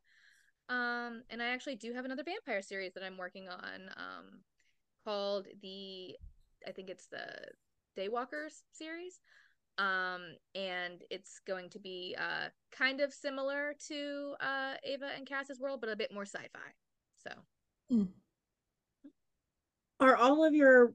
[0.70, 4.40] Um, and I actually do have another vampire series that I'm working on um,
[5.04, 6.16] called the,
[6.68, 7.26] I think it's the
[7.98, 9.20] Daywalkers series
[9.80, 15.60] um and it's going to be uh kind of similar to uh ava and cass's
[15.60, 16.60] world but a bit more sci-fi
[17.28, 17.32] so
[17.92, 18.08] mm.
[20.00, 20.94] are all of your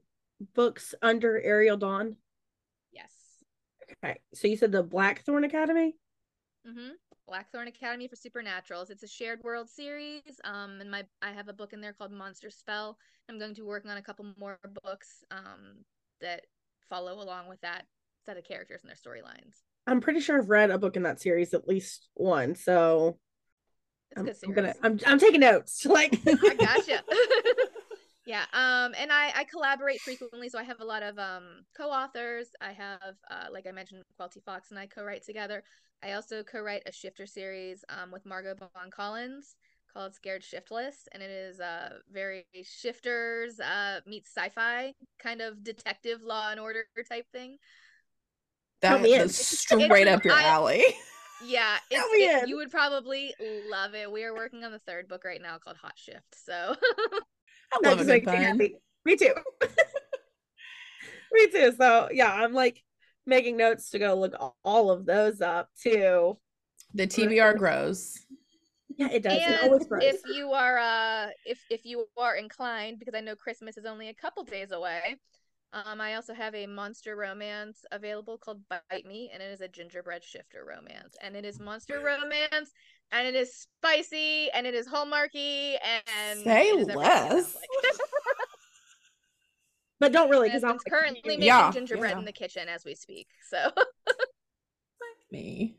[0.55, 2.15] books under ariel dawn
[4.03, 5.95] okay so you said the blackthorn academy
[6.67, 6.91] mm-hmm
[7.27, 11.53] blackthorn academy for supernaturals it's a shared world series um and my i have a
[11.53, 12.97] book in there called monster spell
[13.29, 15.75] i'm going to be working on a couple more books um
[16.21, 16.41] that
[16.89, 17.85] follow along with that
[18.25, 19.63] set of characters and their storylines.
[19.87, 22.55] I'm pretty sure I've read a book in that series, at least one.
[22.55, 23.17] So
[24.15, 25.85] I'm, I'm, gonna I'm I'm taking notes.
[25.89, 27.03] Like I gotcha.
[28.25, 28.45] yeah.
[28.53, 32.49] Um and I I collaborate frequently, so I have a lot of um co-authors.
[32.61, 34.39] I have uh like I mentioned, Quell T.
[34.45, 35.63] Fox and I co-write together.
[36.03, 39.55] I also co-write a shifter series um with Margo Bond Collins
[39.93, 46.21] called Scared Shiftless, and it is uh very shifters uh meets sci-fi kind of detective
[46.21, 47.57] law and order type thing.
[48.81, 50.83] that That is straight up your I, alley.
[51.41, 53.33] Yeah, it, you would probably
[53.69, 54.11] love it.
[54.11, 56.35] We are working on the third book right now called Hot Shift.
[56.45, 56.75] So
[57.71, 58.27] I love it.
[58.27, 59.33] Like, Me too.
[61.31, 61.73] Me too.
[61.77, 62.83] So yeah, I'm like
[63.25, 66.37] making notes to go look all of those up too.
[66.93, 68.25] The TBR grows.
[68.97, 69.41] Yeah, it does.
[69.41, 70.03] And it always grows.
[70.03, 74.09] If you are uh if if you are inclined, because I know Christmas is only
[74.09, 75.17] a couple days away,
[75.71, 79.67] um, I also have a monster romance available called Bite Me, and it is a
[79.67, 81.15] gingerbread shifter romance.
[81.21, 82.71] And it is monster romance,
[83.11, 85.75] and it is spicy, and it is hallmarky,
[86.29, 87.55] and say less.
[87.55, 87.93] Like.
[89.99, 92.19] but don't really, because I'm currently making yeah, gingerbread yeah.
[92.19, 93.27] in the kitchen as we speak.
[93.49, 93.71] So,
[95.31, 95.75] me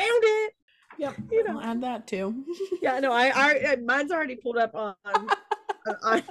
[0.00, 0.52] found it.
[0.98, 2.44] Yep, you know, I'll add that too.
[2.82, 4.94] yeah, no, I, I, mine's already pulled up on
[6.02, 6.22] on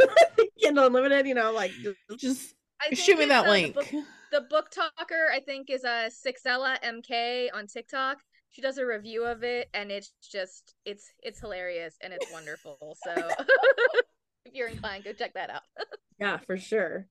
[0.62, 2.56] Kindle Unlimited, you know, like just, just
[2.94, 3.76] shoot me that link.
[3.76, 8.18] The book, the book, talker, I think, is a uh, Sixella MK on TikTok.
[8.52, 12.98] She does a review of it, and it's just it's it's hilarious and it's wonderful.
[13.04, 13.14] So
[14.46, 15.62] if you're inclined, go check that out.
[16.20, 17.08] yeah, for sure.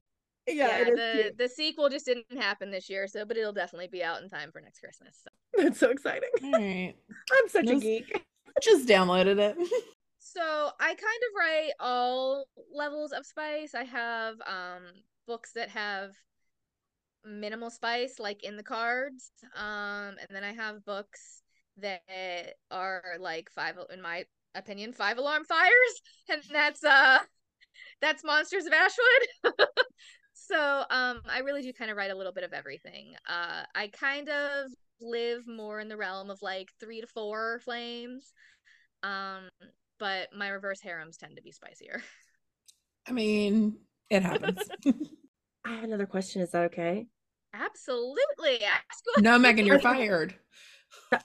[0.47, 1.39] Yeah, yeah the cute.
[1.39, 4.51] the sequel just didn't happen this year, so but it'll definitely be out in time
[4.51, 5.21] for next Christmas.
[5.23, 5.31] So.
[5.63, 6.31] That's so exciting.
[6.43, 6.95] All right.
[7.33, 8.25] I'm such just, a geek.
[8.63, 9.57] Just downloaded it.
[10.19, 13.75] So I kind of write all levels of spice.
[13.75, 14.83] I have um
[15.27, 16.11] books that have
[17.29, 19.31] minimal spice like in the cards.
[19.57, 21.43] Um and then I have books
[21.79, 27.19] that are like five in my opinion five alarm fires and that's uh
[28.01, 29.55] that's monsters of ashwood
[30.33, 33.87] so um i really do kind of write a little bit of everything uh i
[33.89, 34.67] kind of
[35.01, 38.33] live more in the realm of like three to four flames
[39.05, 39.49] um
[39.99, 42.03] but my reverse harems tend to be spicier.
[43.07, 43.79] I mean,
[44.11, 44.59] it happens.
[45.65, 46.43] I have another question.
[46.43, 47.07] Is that okay?
[47.55, 48.61] Absolutely.
[49.19, 50.35] no, Megan, you're fired.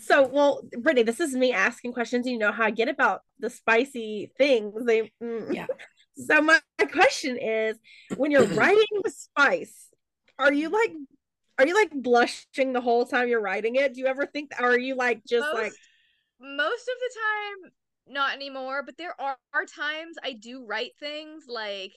[0.00, 2.26] so, well, Brittany, this is me asking questions.
[2.26, 4.84] You know how I get about the spicy things.
[4.84, 5.54] They, mm.
[5.54, 5.66] yeah.
[6.20, 7.76] So my, my question is,
[8.16, 9.86] when you're writing the spice,
[10.36, 10.90] are you like,
[11.58, 13.94] are you like blushing the whole time you're writing it?
[13.94, 15.72] Do you ever think, or are you like just Most like
[16.40, 17.72] most of the time
[18.10, 21.92] not anymore but there are, are times i do write things like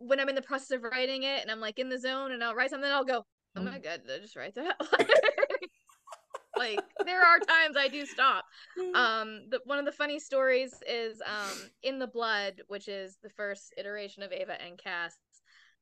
[0.00, 2.42] when i'm in the process of writing it and i'm like in the zone and
[2.42, 3.24] i'll write something i'll go
[3.56, 3.84] oh my mm.
[3.84, 4.76] god i just write that
[6.56, 8.44] like there are times i do stop
[8.78, 8.94] mm.
[8.94, 13.30] um the, one of the funny stories is um in the blood which is the
[13.30, 15.16] first iteration of ava and cass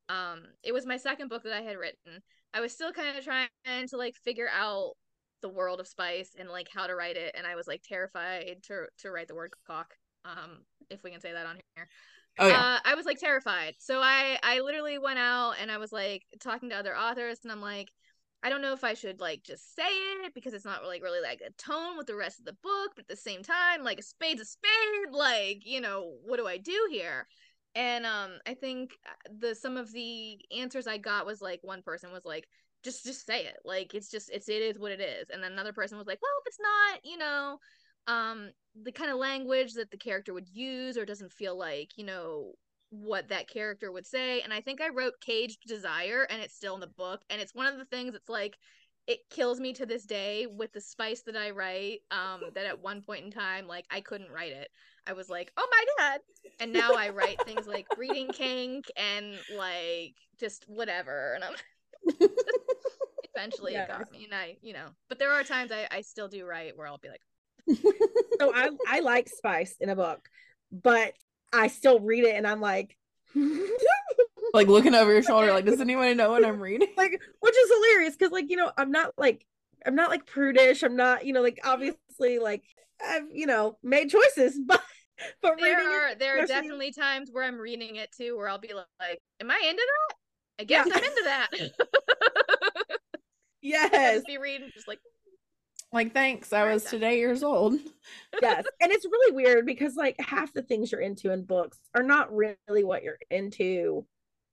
[0.09, 2.21] um it was my second book that i had written
[2.53, 4.93] I was still kind of trying to like figure out
[5.41, 8.57] the world of spice and like how to write it and I was like terrified
[8.63, 9.93] to to write the word cock
[10.25, 11.87] um if we can say that on here.
[12.37, 12.57] Oh yeah.
[12.57, 13.75] Uh, I was like terrified.
[13.79, 17.51] So I I literally went out and I was like talking to other authors and
[17.51, 17.89] I'm like
[18.41, 19.83] I don't know if I should like just say
[20.25, 22.91] it because it's not really really like a tone with the rest of the book,
[22.95, 25.11] but at the same time, like a spade's a spade.
[25.11, 27.27] Like, you know, what do I do here?
[27.75, 31.81] And um, I think uh, the some of the answers I got was like one
[31.81, 32.47] person was like,
[32.83, 33.57] just just say it.
[33.65, 35.29] Like it's just it's it is what it is.
[35.29, 37.59] And then another person was like, well, if it's not, you know,
[38.07, 42.05] um, the kind of language that the character would use or doesn't feel like, you
[42.05, 42.53] know,
[42.91, 44.41] what that character would say.
[44.41, 47.21] And I think I wrote caged desire and it's still in the book.
[47.29, 48.57] And it's one of the things it's like
[49.07, 51.99] it kills me to this day with the spice that I write.
[52.11, 54.69] Um, that at one point in time, like I couldn't write it.
[55.07, 56.19] I was like, oh my god.
[56.59, 61.33] And now I write things like breeding kink and like just whatever.
[61.33, 61.55] And I'm
[63.35, 63.83] eventually Yes.
[63.83, 64.25] it got me.
[64.25, 66.97] And I, you know, but there are times I, I still do write where I'll
[66.97, 67.21] be like,
[67.69, 70.27] so I I like spice in a book,
[70.71, 71.13] but
[71.51, 72.95] I still read it and I'm like
[74.53, 76.89] like looking over your shoulder, like, does anyone know what I'm reading?
[76.97, 79.45] like which is hilarious because like you know I'm not like
[79.85, 80.83] I'm not like prudish.
[80.83, 82.63] I'm not you know like obviously like
[83.05, 84.81] I've you know made choices, but
[85.41, 88.49] but there are it, there are especially- definitely times where I'm reading it too where
[88.49, 90.15] I'll be like, Am I into that?
[90.61, 90.93] I guess Yeah.
[90.95, 91.49] I'm into that.
[93.61, 94.99] yes just be reading just like
[95.91, 96.53] Like, thanks.
[96.53, 97.73] I was today years old.
[98.41, 102.03] yes and it's really weird because like half the things you're into in books are
[102.03, 104.05] not really what you're into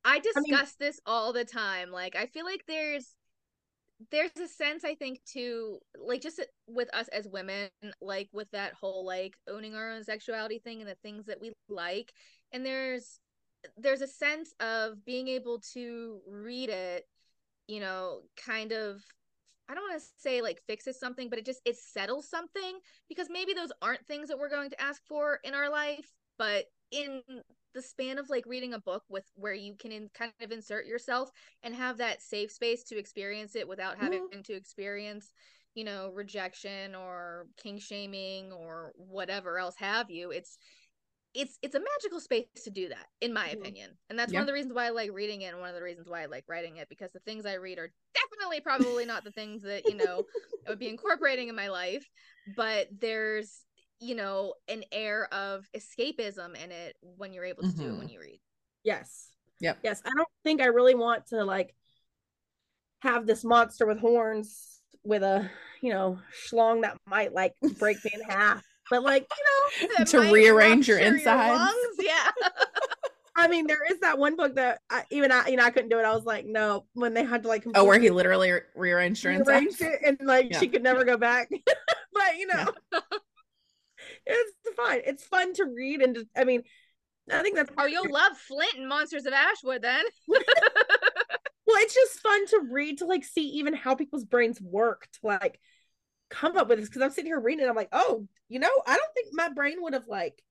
[0.04, 1.90] I I mean- discuss this all the time.
[1.90, 3.14] Like I feel like there's
[4.10, 7.70] there's a sense I think to like just with us as women
[8.00, 11.52] like with that whole like owning our own sexuality thing and the things that we
[11.68, 12.12] like
[12.52, 13.18] and there's
[13.78, 17.04] there's a sense of being able to read it
[17.68, 19.02] you know kind of
[19.68, 23.28] I don't want to say like fixes something but it just it settles something because
[23.30, 27.22] maybe those aren't things that we're going to ask for in our life but in
[27.74, 30.86] the span of like reading a book with where you can in, kind of insert
[30.86, 31.30] yourself
[31.62, 34.40] and have that safe space to experience it without having mm-hmm.
[34.42, 35.32] to experience
[35.74, 40.58] you know rejection or kink shaming or whatever else have you it's
[41.36, 43.54] it's it's a magical space to do that in my Mhm.
[43.54, 44.38] opinion and that's Yeah.
[44.38, 46.22] one of the reasons why i like reading it and one of the reasons why
[46.22, 49.62] i like writing it because the things i read are definitely probably not the things
[49.62, 50.24] that you know
[50.66, 52.04] i would be incorporating in my life
[52.56, 53.60] but there's
[54.00, 57.98] you know an air of escapism in it when you're able to do it Mhm.
[57.98, 58.40] when you read
[58.82, 59.78] yes Yep.
[59.82, 61.74] yes i don't think i really want to like
[63.00, 65.50] have this monster with horns with a
[65.82, 66.18] you know
[66.50, 69.26] schlong that might like break me in half but like
[69.80, 71.58] you know To rearrange your insides.
[71.58, 72.30] lungs, yeah
[73.38, 75.90] I mean, there is that one book that I, even I, you know, I couldn't
[75.90, 76.06] do it.
[76.06, 79.22] I was like, no, when they had to like Oh, where he literally re- rearranged
[79.24, 79.82] your rearrange insides.
[79.82, 80.58] it and like Yeah.
[80.58, 81.50] she could never go back.
[81.50, 82.64] but you know,
[84.26, 85.00] it's fine.
[85.04, 86.62] It's fun to read and to, I mean,
[87.30, 92.20] I think that's oh you'll love flint and monsters of ashwood then well, it's just
[92.20, 95.60] fun to read to like see even how people's brains work to like
[96.30, 98.70] come up with this because I'm sitting here reading and I'm like, oh, you know,
[98.86, 100.42] I don't think my brain would have like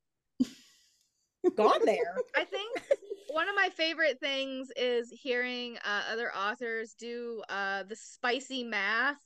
[1.56, 2.16] gone there.
[2.36, 2.82] I think
[3.28, 9.18] one of my favorite things is hearing uh, other authors do uh, the spicy math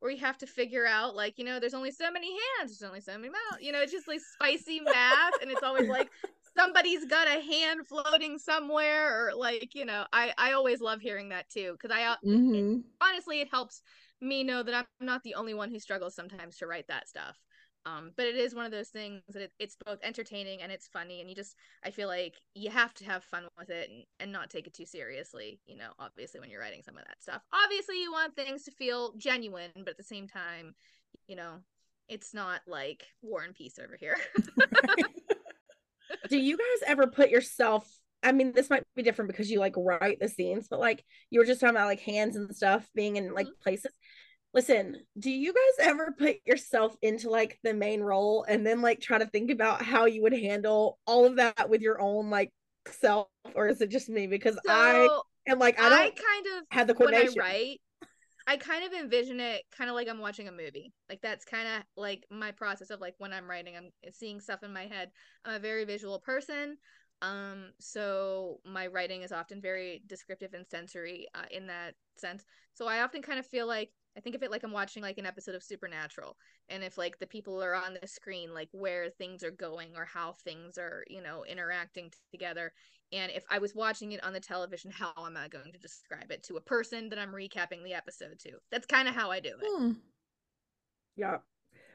[0.00, 2.88] where you have to figure out like you know there's only so many hands there's
[2.88, 6.08] only so many mouths you know it's just like spicy math and it's always like
[6.56, 11.30] somebody's got a hand floating somewhere or like you know i i always love hearing
[11.30, 12.84] that too because i uh, Mhm.
[13.00, 13.82] honestly it helps
[14.20, 17.38] me know that i'm not the only one who struggles sometimes to write that stuff.
[17.86, 20.88] Um but it is one of those things that it, it's both entertaining and it's
[20.88, 21.54] funny and you just
[21.84, 24.74] i feel like you have to have fun with it and, and not take it
[24.74, 27.42] too seriously you know obviously when you're writing some of that stuff.
[27.52, 30.74] Obviously you want things to feel genuine but at the same time
[31.28, 31.60] you know
[32.08, 34.16] it's not like war and peace over here.
[36.28, 37.86] Do you guys ever put yourself
[38.28, 41.40] I mean, this might be different because you like write the scenes, but like you
[41.40, 43.62] were just talking about like hands and stuff being in like mm-hmm.
[43.62, 43.90] places.
[44.52, 49.00] Listen, do you guys ever put yourself into like the main role and then like
[49.00, 52.52] try to think about how you would handle all of that with your own like
[52.90, 54.26] self, or is it just me?
[54.26, 57.40] Because I so am like I I, don't kind of have the when I coordination.
[57.40, 57.80] write,
[58.46, 60.92] I kind of envision it kind of like I'm watching a movie.
[61.08, 64.62] Like that's kind of like my process of like when I'm writing, I'm seeing stuff
[64.62, 65.12] in my head.
[65.46, 66.76] I'm a very visual person.
[67.20, 72.44] Um, so my writing is often very descriptive and sensory uh, in that sense.
[72.74, 75.18] So I often kind of feel like I think of it like I'm watching like
[75.18, 76.36] an episode of Supernatural,
[76.68, 80.04] and if like the people are on the screen, like where things are going or
[80.04, 82.72] how things are, you know, interacting together.
[83.12, 86.30] And if I was watching it on the television, how am I going to describe
[86.30, 88.52] it to a person that I'm recapping the episode to?
[88.70, 89.66] That's kind of how I do it.
[89.66, 89.92] Hmm.
[91.16, 91.38] Yeah.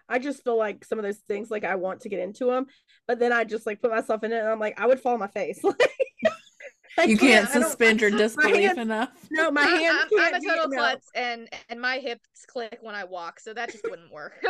[0.09, 2.67] I just feel like some of those things, like I want to get into them,
[3.07, 5.13] but then I just like put myself in it and I'm like, I would fall
[5.13, 5.61] on my face.
[6.95, 9.09] Like, You can't I don't- suspend your disbelief hands- enough.
[9.31, 10.05] No, my hands.
[10.13, 10.77] I'm, I'm can't a be- total no.
[10.77, 14.33] klutz, and and my hips click when I walk, so that just wouldn't work.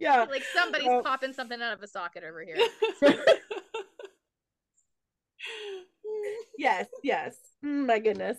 [0.00, 0.24] Yeah.
[0.30, 2.56] like somebody's Well- popping something out of a socket over here.
[6.56, 7.36] yes, yes.
[7.64, 8.38] Mm, my goodness.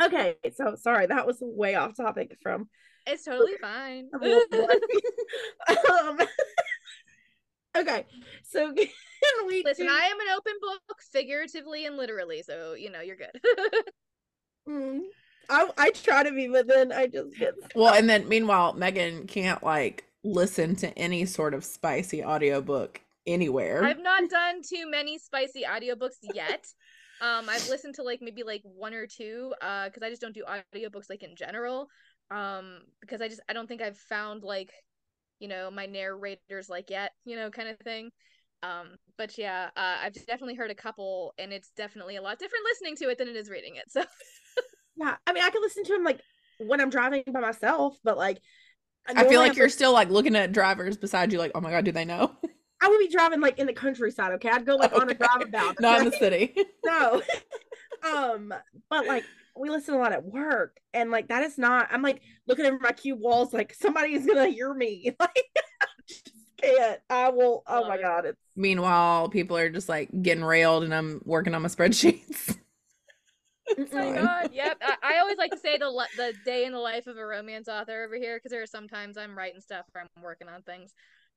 [0.00, 2.68] Okay, so sorry, that was way off topic from
[3.06, 4.08] It's totally fine.
[4.14, 4.80] I'm a little bloody.
[6.00, 6.20] um,
[7.76, 8.06] okay,
[8.48, 12.90] so can we Listen, do- I am an open book, figuratively and literally, so you
[12.90, 13.40] know you're good.
[14.68, 15.00] Mm,
[15.50, 19.26] I I try to be, but then I just get well, and then meanwhile, Megan
[19.26, 23.82] can't like listen to any sort of spicy audiobook anywhere.
[23.84, 26.66] I've not done too many spicy audiobooks yet.
[27.22, 30.34] Um, I've listened to like maybe like one or two, uh, because I just don't
[30.34, 31.88] do audiobooks like in general.
[32.30, 34.72] Um, because I just I don't think I've found like,
[35.38, 38.10] you know, my narrators like yet, you know, kind of thing.
[38.62, 42.64] Um, but yeah, uh, I've definitely heard a couple, and it's definitely a lot different
[42.64, 43.90] listening to it than it is reading it.
[43.90, 44.02] So
[44.96, 45.16] yeah.
[45.26, 46.20] I mean, I can listen to him like
[46.58, 48.38] when I'm driving by myself, but like
[49.06, 51.70] I feel like I'm- you're still like looking at drivers beside you, like, oh my
[51.70, 52.36] god, do they know?
[52.82, 54.32] I would be driving like in the countryside.
[54.32, 55.14] Okay, I'd go like on a Okay.
[55.14, 55.76] drive about.
[55.80, 56.54] Not in the city.
[56.84, 57.22] no
[58.04, 58.52] um
[58.90, 59.24] but like
[59.56, 62.78] we listen a lot at work and like that is not i'm like looking over
[62.80, 65.46] my cube walls like somebody is gonna hear me like
[65.80, 66.24] I just
[66.60, 68.02] can't i will oh Love my it.
[68.02, 72.58] god it's Meanwhile, people are just like getting railed, and I'm working on my spreadsheets.
[73.78, 74.76] Oh my god, yep.
[74.82, 77.24] I, I always like to say the li- the day in the life of a
[77.24, 80.62] romance author over here because there are sometimes I'm writing stuff or I'm working on
[80.62, 80.92] things,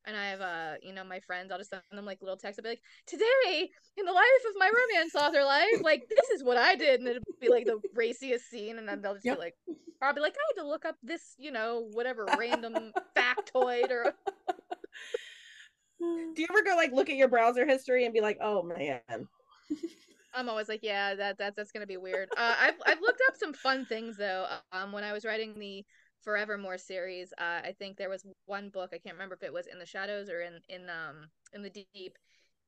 [0.05, 1.51] and I have uh you know my friends.
[1.51, 2.59] I'll just send them like little texts.
[2.59, 6.43] I'll be like, today in the life of my romance author life, like this is
[6.43, 9.31] what I did, and it'll be like the raciest scene, and then they'll just Yep.
[9.31, 9.55] be like,
[10.01, 13.91] or I'll be like, I had to look up this you know whatever random factoid
[13.91, 14.13] or
[15.99, 19.01] do you ever go like look at your browser history and be like oh man
[20.33, 22.29] I'm always like, yeah, that that's that's gonna be weird.
[22.35, 24.45] Uh, I've I've looked up some fun things though.
[24.71, 25.85] Um, when I was writing the
[26.25, 29.67] Forevermore series, uh, I think there was one book I can't remember if it was
[29.67, 32.17] in the shadows or in in um in the deep,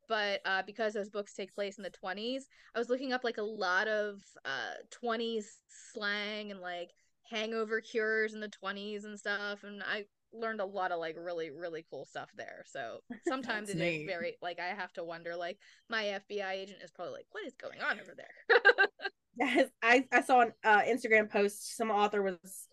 [0.08, 3.38] but uh, because those books take place in the 20s, I was looking up like
[3.38, 6.92] a lot of uh 20s slang and like
[7.30, 11.50] hangover cures in the 20s and stuff, and I learned a lot of like really
[11.50, 12.64] really cool stuff there.
[12.68, 14.08] So sometimes it is neat.
[14.08, 15.58] very like I have to wonder like
[15.90, 18.88] my FBI agent is probably like, what is going on over there?
[19.38, 22.68] yes i i saw an uh, instagram post some author was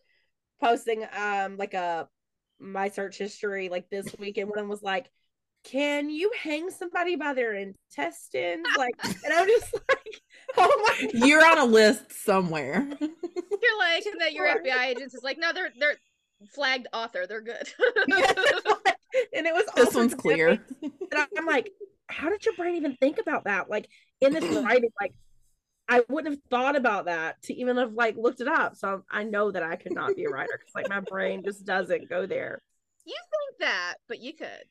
[0.61, 2.09] posting um like a
[2.59, 5.11] my search history like this week and one of them was like
[5.65, 10.21] can you hang somebody by their intestines like and i'm just like
[10.57, 12.87] oh my god You're on a list somewhere.
[13.01, 14.63] You're like, and that your Sure.
[14.63, 15.97] FBI agents is like, no, they're they're
[16.55, 17.67] flagged author, they're good.
[19.33, 20.49] and it was this one's clear.
[20.83, 21.71] And I- I'm like,
[22.09, 23.71] how did your brain even think about that?
[23.71, 23.89] Like
[24.21, 25.15] in this writing, like
[25.89, 28.77] I wouldn't have thought about that to even have like looked it up.
[28.77, 31.65] So I know that I could not be a writer because like my brain just
[31.65, 32.63] doesn't go there.
[33.05, 34.65] you think that, but you could.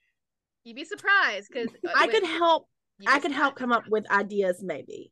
[0.63, 2.67] You'd be surprised because I could help.
[3.07, 5.11] I could help come up with ideas maybe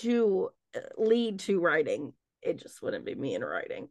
[0.00, 2.12] to uh, lead to writing.
[2.42, 3.88] It just wouldn't be me in writing.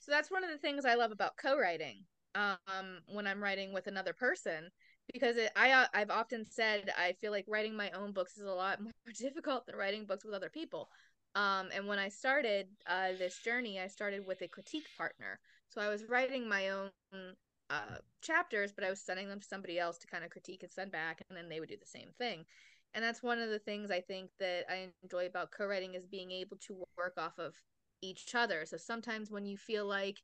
[0.00, 2.04] So that's one of the things I love about co-writing.
[2.34, 4.70] Um, when I'm writing with another person,
[5.12, 8.46] because it, I uh, I've often said I feel like writing my own books is
[8.46, 10.88] a lot more difficult than writing books with other people.
[11.34, 15.38] Um, and when I started uh, this journey, I started with a critique partner.
[15.68, 16.90] So I was writing my own
[17.70, 20.72] uh, chapters, but I was sending them to somebody else to kind of critique and
[20.72, 22.44] send back, and then they would do the same thing.
[22.94, 26.32] And that's one of the things I think that I enjoy about co-writing is being
[26.32, 27.54] able to work off of
[28.02, 28.66] each other.
[28.66, 30.18] So sometimes when you feel like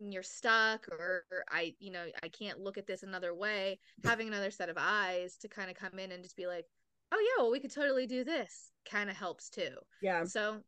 [0.00, 4.50] you're stuck or I, you know, I can't look at this another way, having another
[4.50, 6.66] set of eyes to kind of come in and just be like,
[7.12, 9.70] oh yeah, well we could totally do this kind of helps too.
[10.02, 10.58] Yeah, So,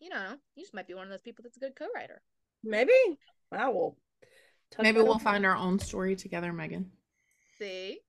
[0.00, 2.22] you know, you just might be one of those people that's a good co-writer.
[2.64, 2.92] maybe
[3.52, 3.96] I will.
[4.78, 6.90] Maybe we'll find our own story together, Megan.
[7.58, 8.00] See?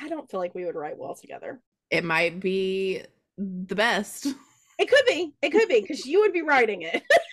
[0.00, 1.60] I don't feel like we would write well together.
[1.90, 3.02] It might be
[3.38, 4.26] the best.
[4.78, 5.34] It could be.
[5.42, 7.02] It could be because you would be writing it.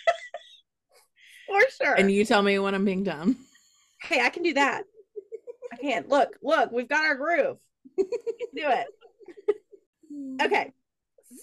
[1.48, 1.94] For sure.
[1.94, 3.36] And you tell me when I'm being dumb.
[4.02, 4.84] hey, I can do that.
[5.72, 7.58] I can't Look, look, we've got our groove.
[7.98, 8.04] Do
[8.54, 8.86] it.
[10.42, 10.72] Okay.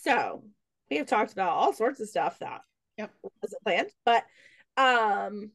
[0.01, 0.43] So
[0.89, 2.61] we have talked about all sorts of stuff that
[2.97, 3.11] Yep.
[3.41, 4.23] wasn't planned, but
[4.77, 5.51] um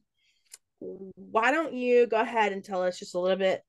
[0.79, 3.61] why don't you go ahead and tell us just a little bit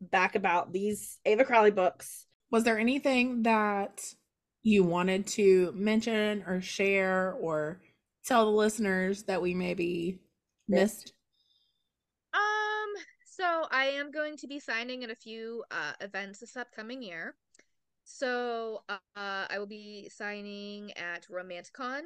[0.00, 2.26] back about these Ava Crowley books?
[2.50, 4.02] Was there anything that
[4.62, 7.80] you wanted to mention or share or
[8.24, 10.20] tell the listeners that we maybe
[10.68, 11.12] missed?
[12.32, 17.02] Um, so I am going to be signing at a few uh, events this upcoming
[17.02, 17.34] year.
[18.04, 22.02] So uh, I will be signing at Romanticon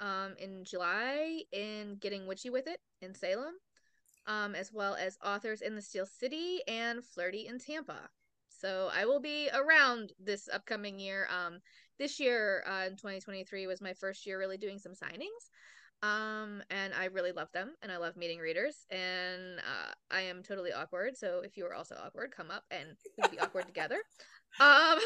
[0.00, 3.54] um, in July in Getting Witchy with It in Salem,
[4.26, 8.08] um, as well as Authors in the Steel City and Flirty in Tampa.
[8.48, 11.28] So I will be around this upcoming year.
[11.30, 11.60] Um,
[11.98, 15.50] this year uh, in 2023 was my first year really doing some signings.
[16.02, 20.42] Um, and I really love them and I love meeting readers and uh, I am
[20.42, 21.16] totally awkward.
[21.16, 23.98] So if you are also awkward, come up and we'll be awkward together.
[24.60, 24.98] Um,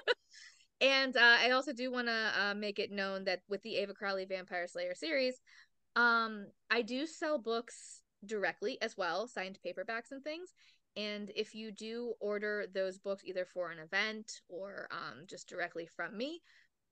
[0.80, 3.92] and uh, I also do want to uh, make it known that with the Ava
[3.92, 5.34] Crowley Vampire Slayer series,
[5.94, 10.54] um, I do sell books directly as well, signed paperbacks and things.
[10.96, 15.86] And if you do order those books either for an event or um, just directly
[15.86, 16.40] from me,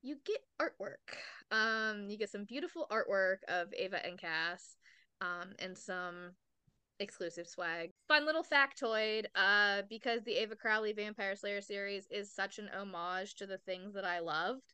[0.03, 1.17] you get artwork.
[1.51, 4.77] Um, you get some beautiful artwork of Ava and Cas,
[5.21, 6.33] um, and some
[6.99, 7.91] exclusive swag.
[8.09, 13.35] Fun little factoid, uh, because the Ava Crowley Vampire Slayer series is such an homage
[13.37, 14.73] to the things that I loved.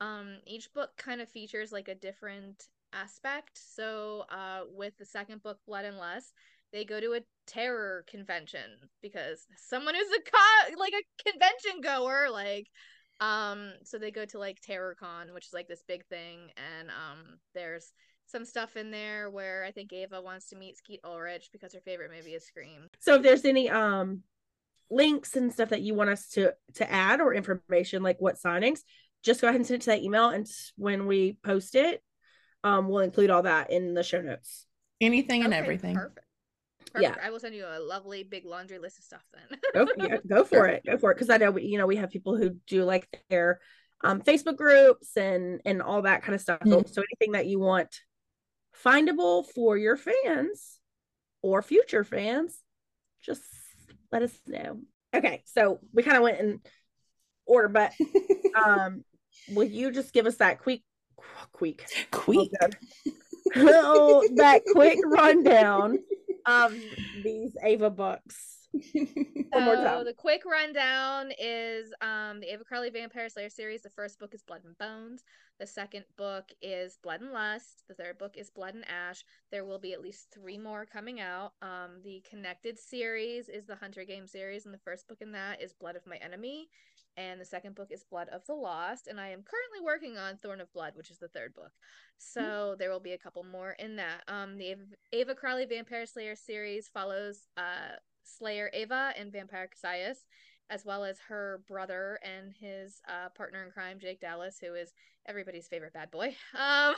[0.00, 3.52] Um, each book kind of features like a different aspect.
[3.54, 6.32] So, uh, with the second book, Blood and Lust,
[6.72, 8.70] they go to a terror convention
[9.02, 12.68] because someone who's a co- like a convention goer, like
[13.22, 17.38] um, so they go to like TerrorCon, which is like this big thing, and um,
[17.54, 17.92] there's
[18.26, 21.80] some stuff in there where I think Ava wants to meet Skeet Ulrich because her
[21.80, 22.88] favorite movie is Scream.
[22.98, 24.22] So if there's any um
[24.90, 28.80] links and stuff that you want us to to add or information like what signings,
[29.22, 30.46] just go ahead and send it to that email, and
[30.76, 32.02] when we post it,
[32.64, 34.66] um, we'll include all that in the show notes.
[35.00, 35.94] Anything and Okay, everything.
[35.94, 36.26] Perfect.
[36.92, 37.16] Perfect.
[37.18, 37.26] Yeah.
[37.26, 39.58] I will send you a lovely big laundry list of stuff then.
[39.74, 41.96] go, yeah, go for it go for it because i know we you know we
[41.96, 43.60] have people who do like their
[44.04, 46.88] um facebook groups and and all that kind of stuff Mhm.
[46.88, 48.00] so anything that you want
[48.84, 50.78] findable for your fans
[51.42, 52.58] or future fans
[53.24, 53.42] just
[54.10, 54.80] let us know
[55.14, 56.60] okay so we kind of went in
[57.46, 57.92] order but
[58.54, 59.04] um
[59.54, 60.82] will you just give us that quick
[61.52, 62.50] quick Quick.
[63.56, 65.98] oh, that quick rundown
[66.46, 66.74] of
[67.22, 68.62] these ava books
[69.50, 73.82] One more So the quick rundown is um the Ava Crowley Vampire Slayer series.
[73.82, 75.24] The first book is Blood and Bones.
[75.60, 77.84] The second book is Blood and Lust.
[77.88, 79.24] The third book is Blood and Ash.
[79.50, 81.52] There will be at least three more coming out.
[81.60, 85.60] Um, the connected series is the Hunter Game series, and the first book in that
[85.60, 86.68] is Blood of My Enemy,
[87.16, 89.06] and the second book is Blood of the Lost.
[89.06, 91.72] And I am currently working on Thorn of Blood, which is the third book.
[92.18, 94.22] So there will be a couple more in that.
[94.28, 94.82] Um, the Ava,
[95.12, 100.24] Ava Crowley Vampire Slayer series follows uh Slayer Ava and Vampire Cassius,
[100.70, 104.92] as well as her brother and his uh, partner in crime, Jake Dallas, who is
[105.26, 106.36] everybody's favorite bad boy.
[106.58, 106.94] Um,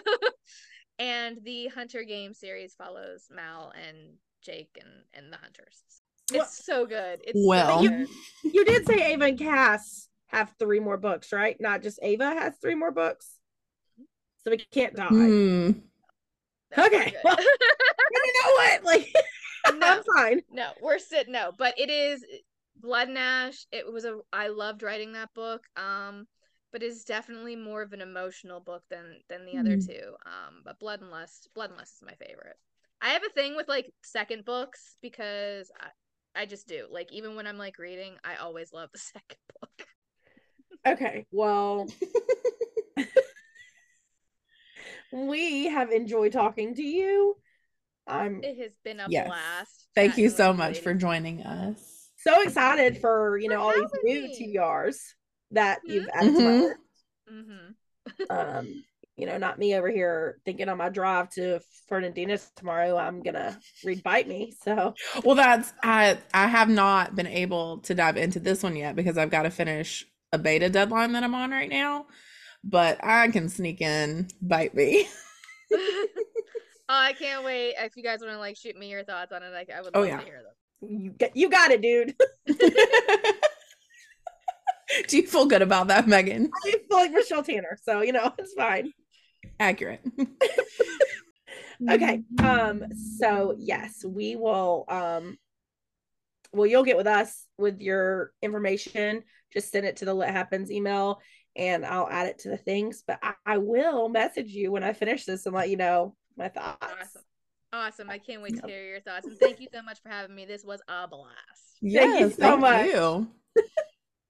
[0.99, 6.04] and the Hunter Game series follows Mal and Jake and, and the Hunters.
[6.31, 7.21] It's Well- so good.
[7.25, 7.83] It's so Well.
[7.87, 8.09] good.
[8.45, 11.61] you did say Ava and Cas have three more books, right?
[11.61, 13.39] Not just Ava has three more books.
[14.45, 15.07] So we can't die.
[15.09, 15.71] Hmm.
[16.77, 17.37] Okay, well-
[18.11, 18.85] You know what?
[18.85, 19.13] Like
[19.75, 19.87] No.
[19.87, 20.43] I'm fine.
[20.51, 21.33] no, we're sitting.
[21.33, 22.25] no, but it is
[22.77, 23.67] Blood and Ash.
[23.73, 25.65] It was a I loved writing that book.
[25.77, 26.27] Um,
[26.73, 29.87] but it's definitely more of an emotional book than than the other Mhm.
[29.87, 30.17] two.
[30.27, 32.57] Um, but Blood and Lust, Blood and Lust is my favorite.
[33.01, 35.89] I have a thing with like second books because I,
[36.35, 36.87] I just do.
[36.91, 39.87] Like even when I'm like reading, I always love the second book.
[40.87, 41.87] Okay, well
[45.13, 47.37] we have enjoyed talking to you.
[48.07, 49.27] I'm It has been a Yes.
[49.27, 49.89] blast.
[49.95, 52.11] Thank you so much for joining us.
[52.17, 54.55] so excited for you For know all these new me.
[54.57, 54.97] TRs
[55.53, 55.93] that Mhm.
[55.93, 56.75] you've added Mhm.
[57.31, 57.75] Mhm.
[58.31, 58.85] um
[59.17, 63.57] you know not me over here thinking on my drive to fernandina's tomorrow i'm gonna
[63.85, 64.93] read bite me so
[65.25, 69.17] Well, that's I I have not been able to dive into this one yet because
[69.19, 72.07] I've got to finish a beta deadline that I'm on right now.
[72.65, 75.07] But I can sneak in, bite me.
[75.73, 76.09] oh,
[76.89, 77.75] I can't wait.
[77.79, 79.93] If you guys want to like shoot me your thoughts on it, like I would
[79.95, 80.19] Oh, love yeah.
[80.19, 80.91] to hear them.
[80.91, 82.15] you got you got it dude
[85.09, 86.51] Do you feel good about that, Megan?
[86.67, 88.93] i feel like michelle tanner so you know it's fine
[89.61, 90.01] Accurate.
[91.91, 92.85] okay um
[93.19, 95.37] so yes we will um
[96.53, 100.71] well you'll get with us with your information just send it to the lit happens
[100.71, 101.21] email
[101.57, 104.93] and i'll add it to the things but I, I will message you when i
[104.93, 106.79] finish this and let you know my thoughts.
[106.83, 107.23] Awesome.
[107.73, 108.11] Awesome.
[108.11, 109.27] I can't wait to hear your thoughts.
[109.27, 110.45] And thank you so much for having me.
[110.45, 111.35] This was a blast.
[111.83, 112.87] Thank you Yes, so thank much.
[112.87, 113.29] you.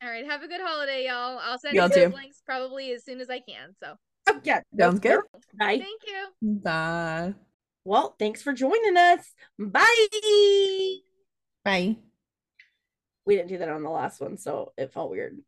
[0.02, 0.24] All right.
[0.26, 1.38] Have a good holiday, y'all.
[1.42, 3.74] I'll send Y'all you those links probably as soon as I can.
[3.82, 3.94] So
[4.28, 5.20] Oh, yeah, Sounds good.
[5.58, 5.78] Bye.
[5.78, 6.26] thank you.
[6.42, 7.34] Bye.
[7.84, 9.34] Well, thanks for joining us.
[9.58, 10.06] Bye.
[11.64, 11.96] Bye.
[13.26, 15.38] We didn't do that on the last one, so it felt weird.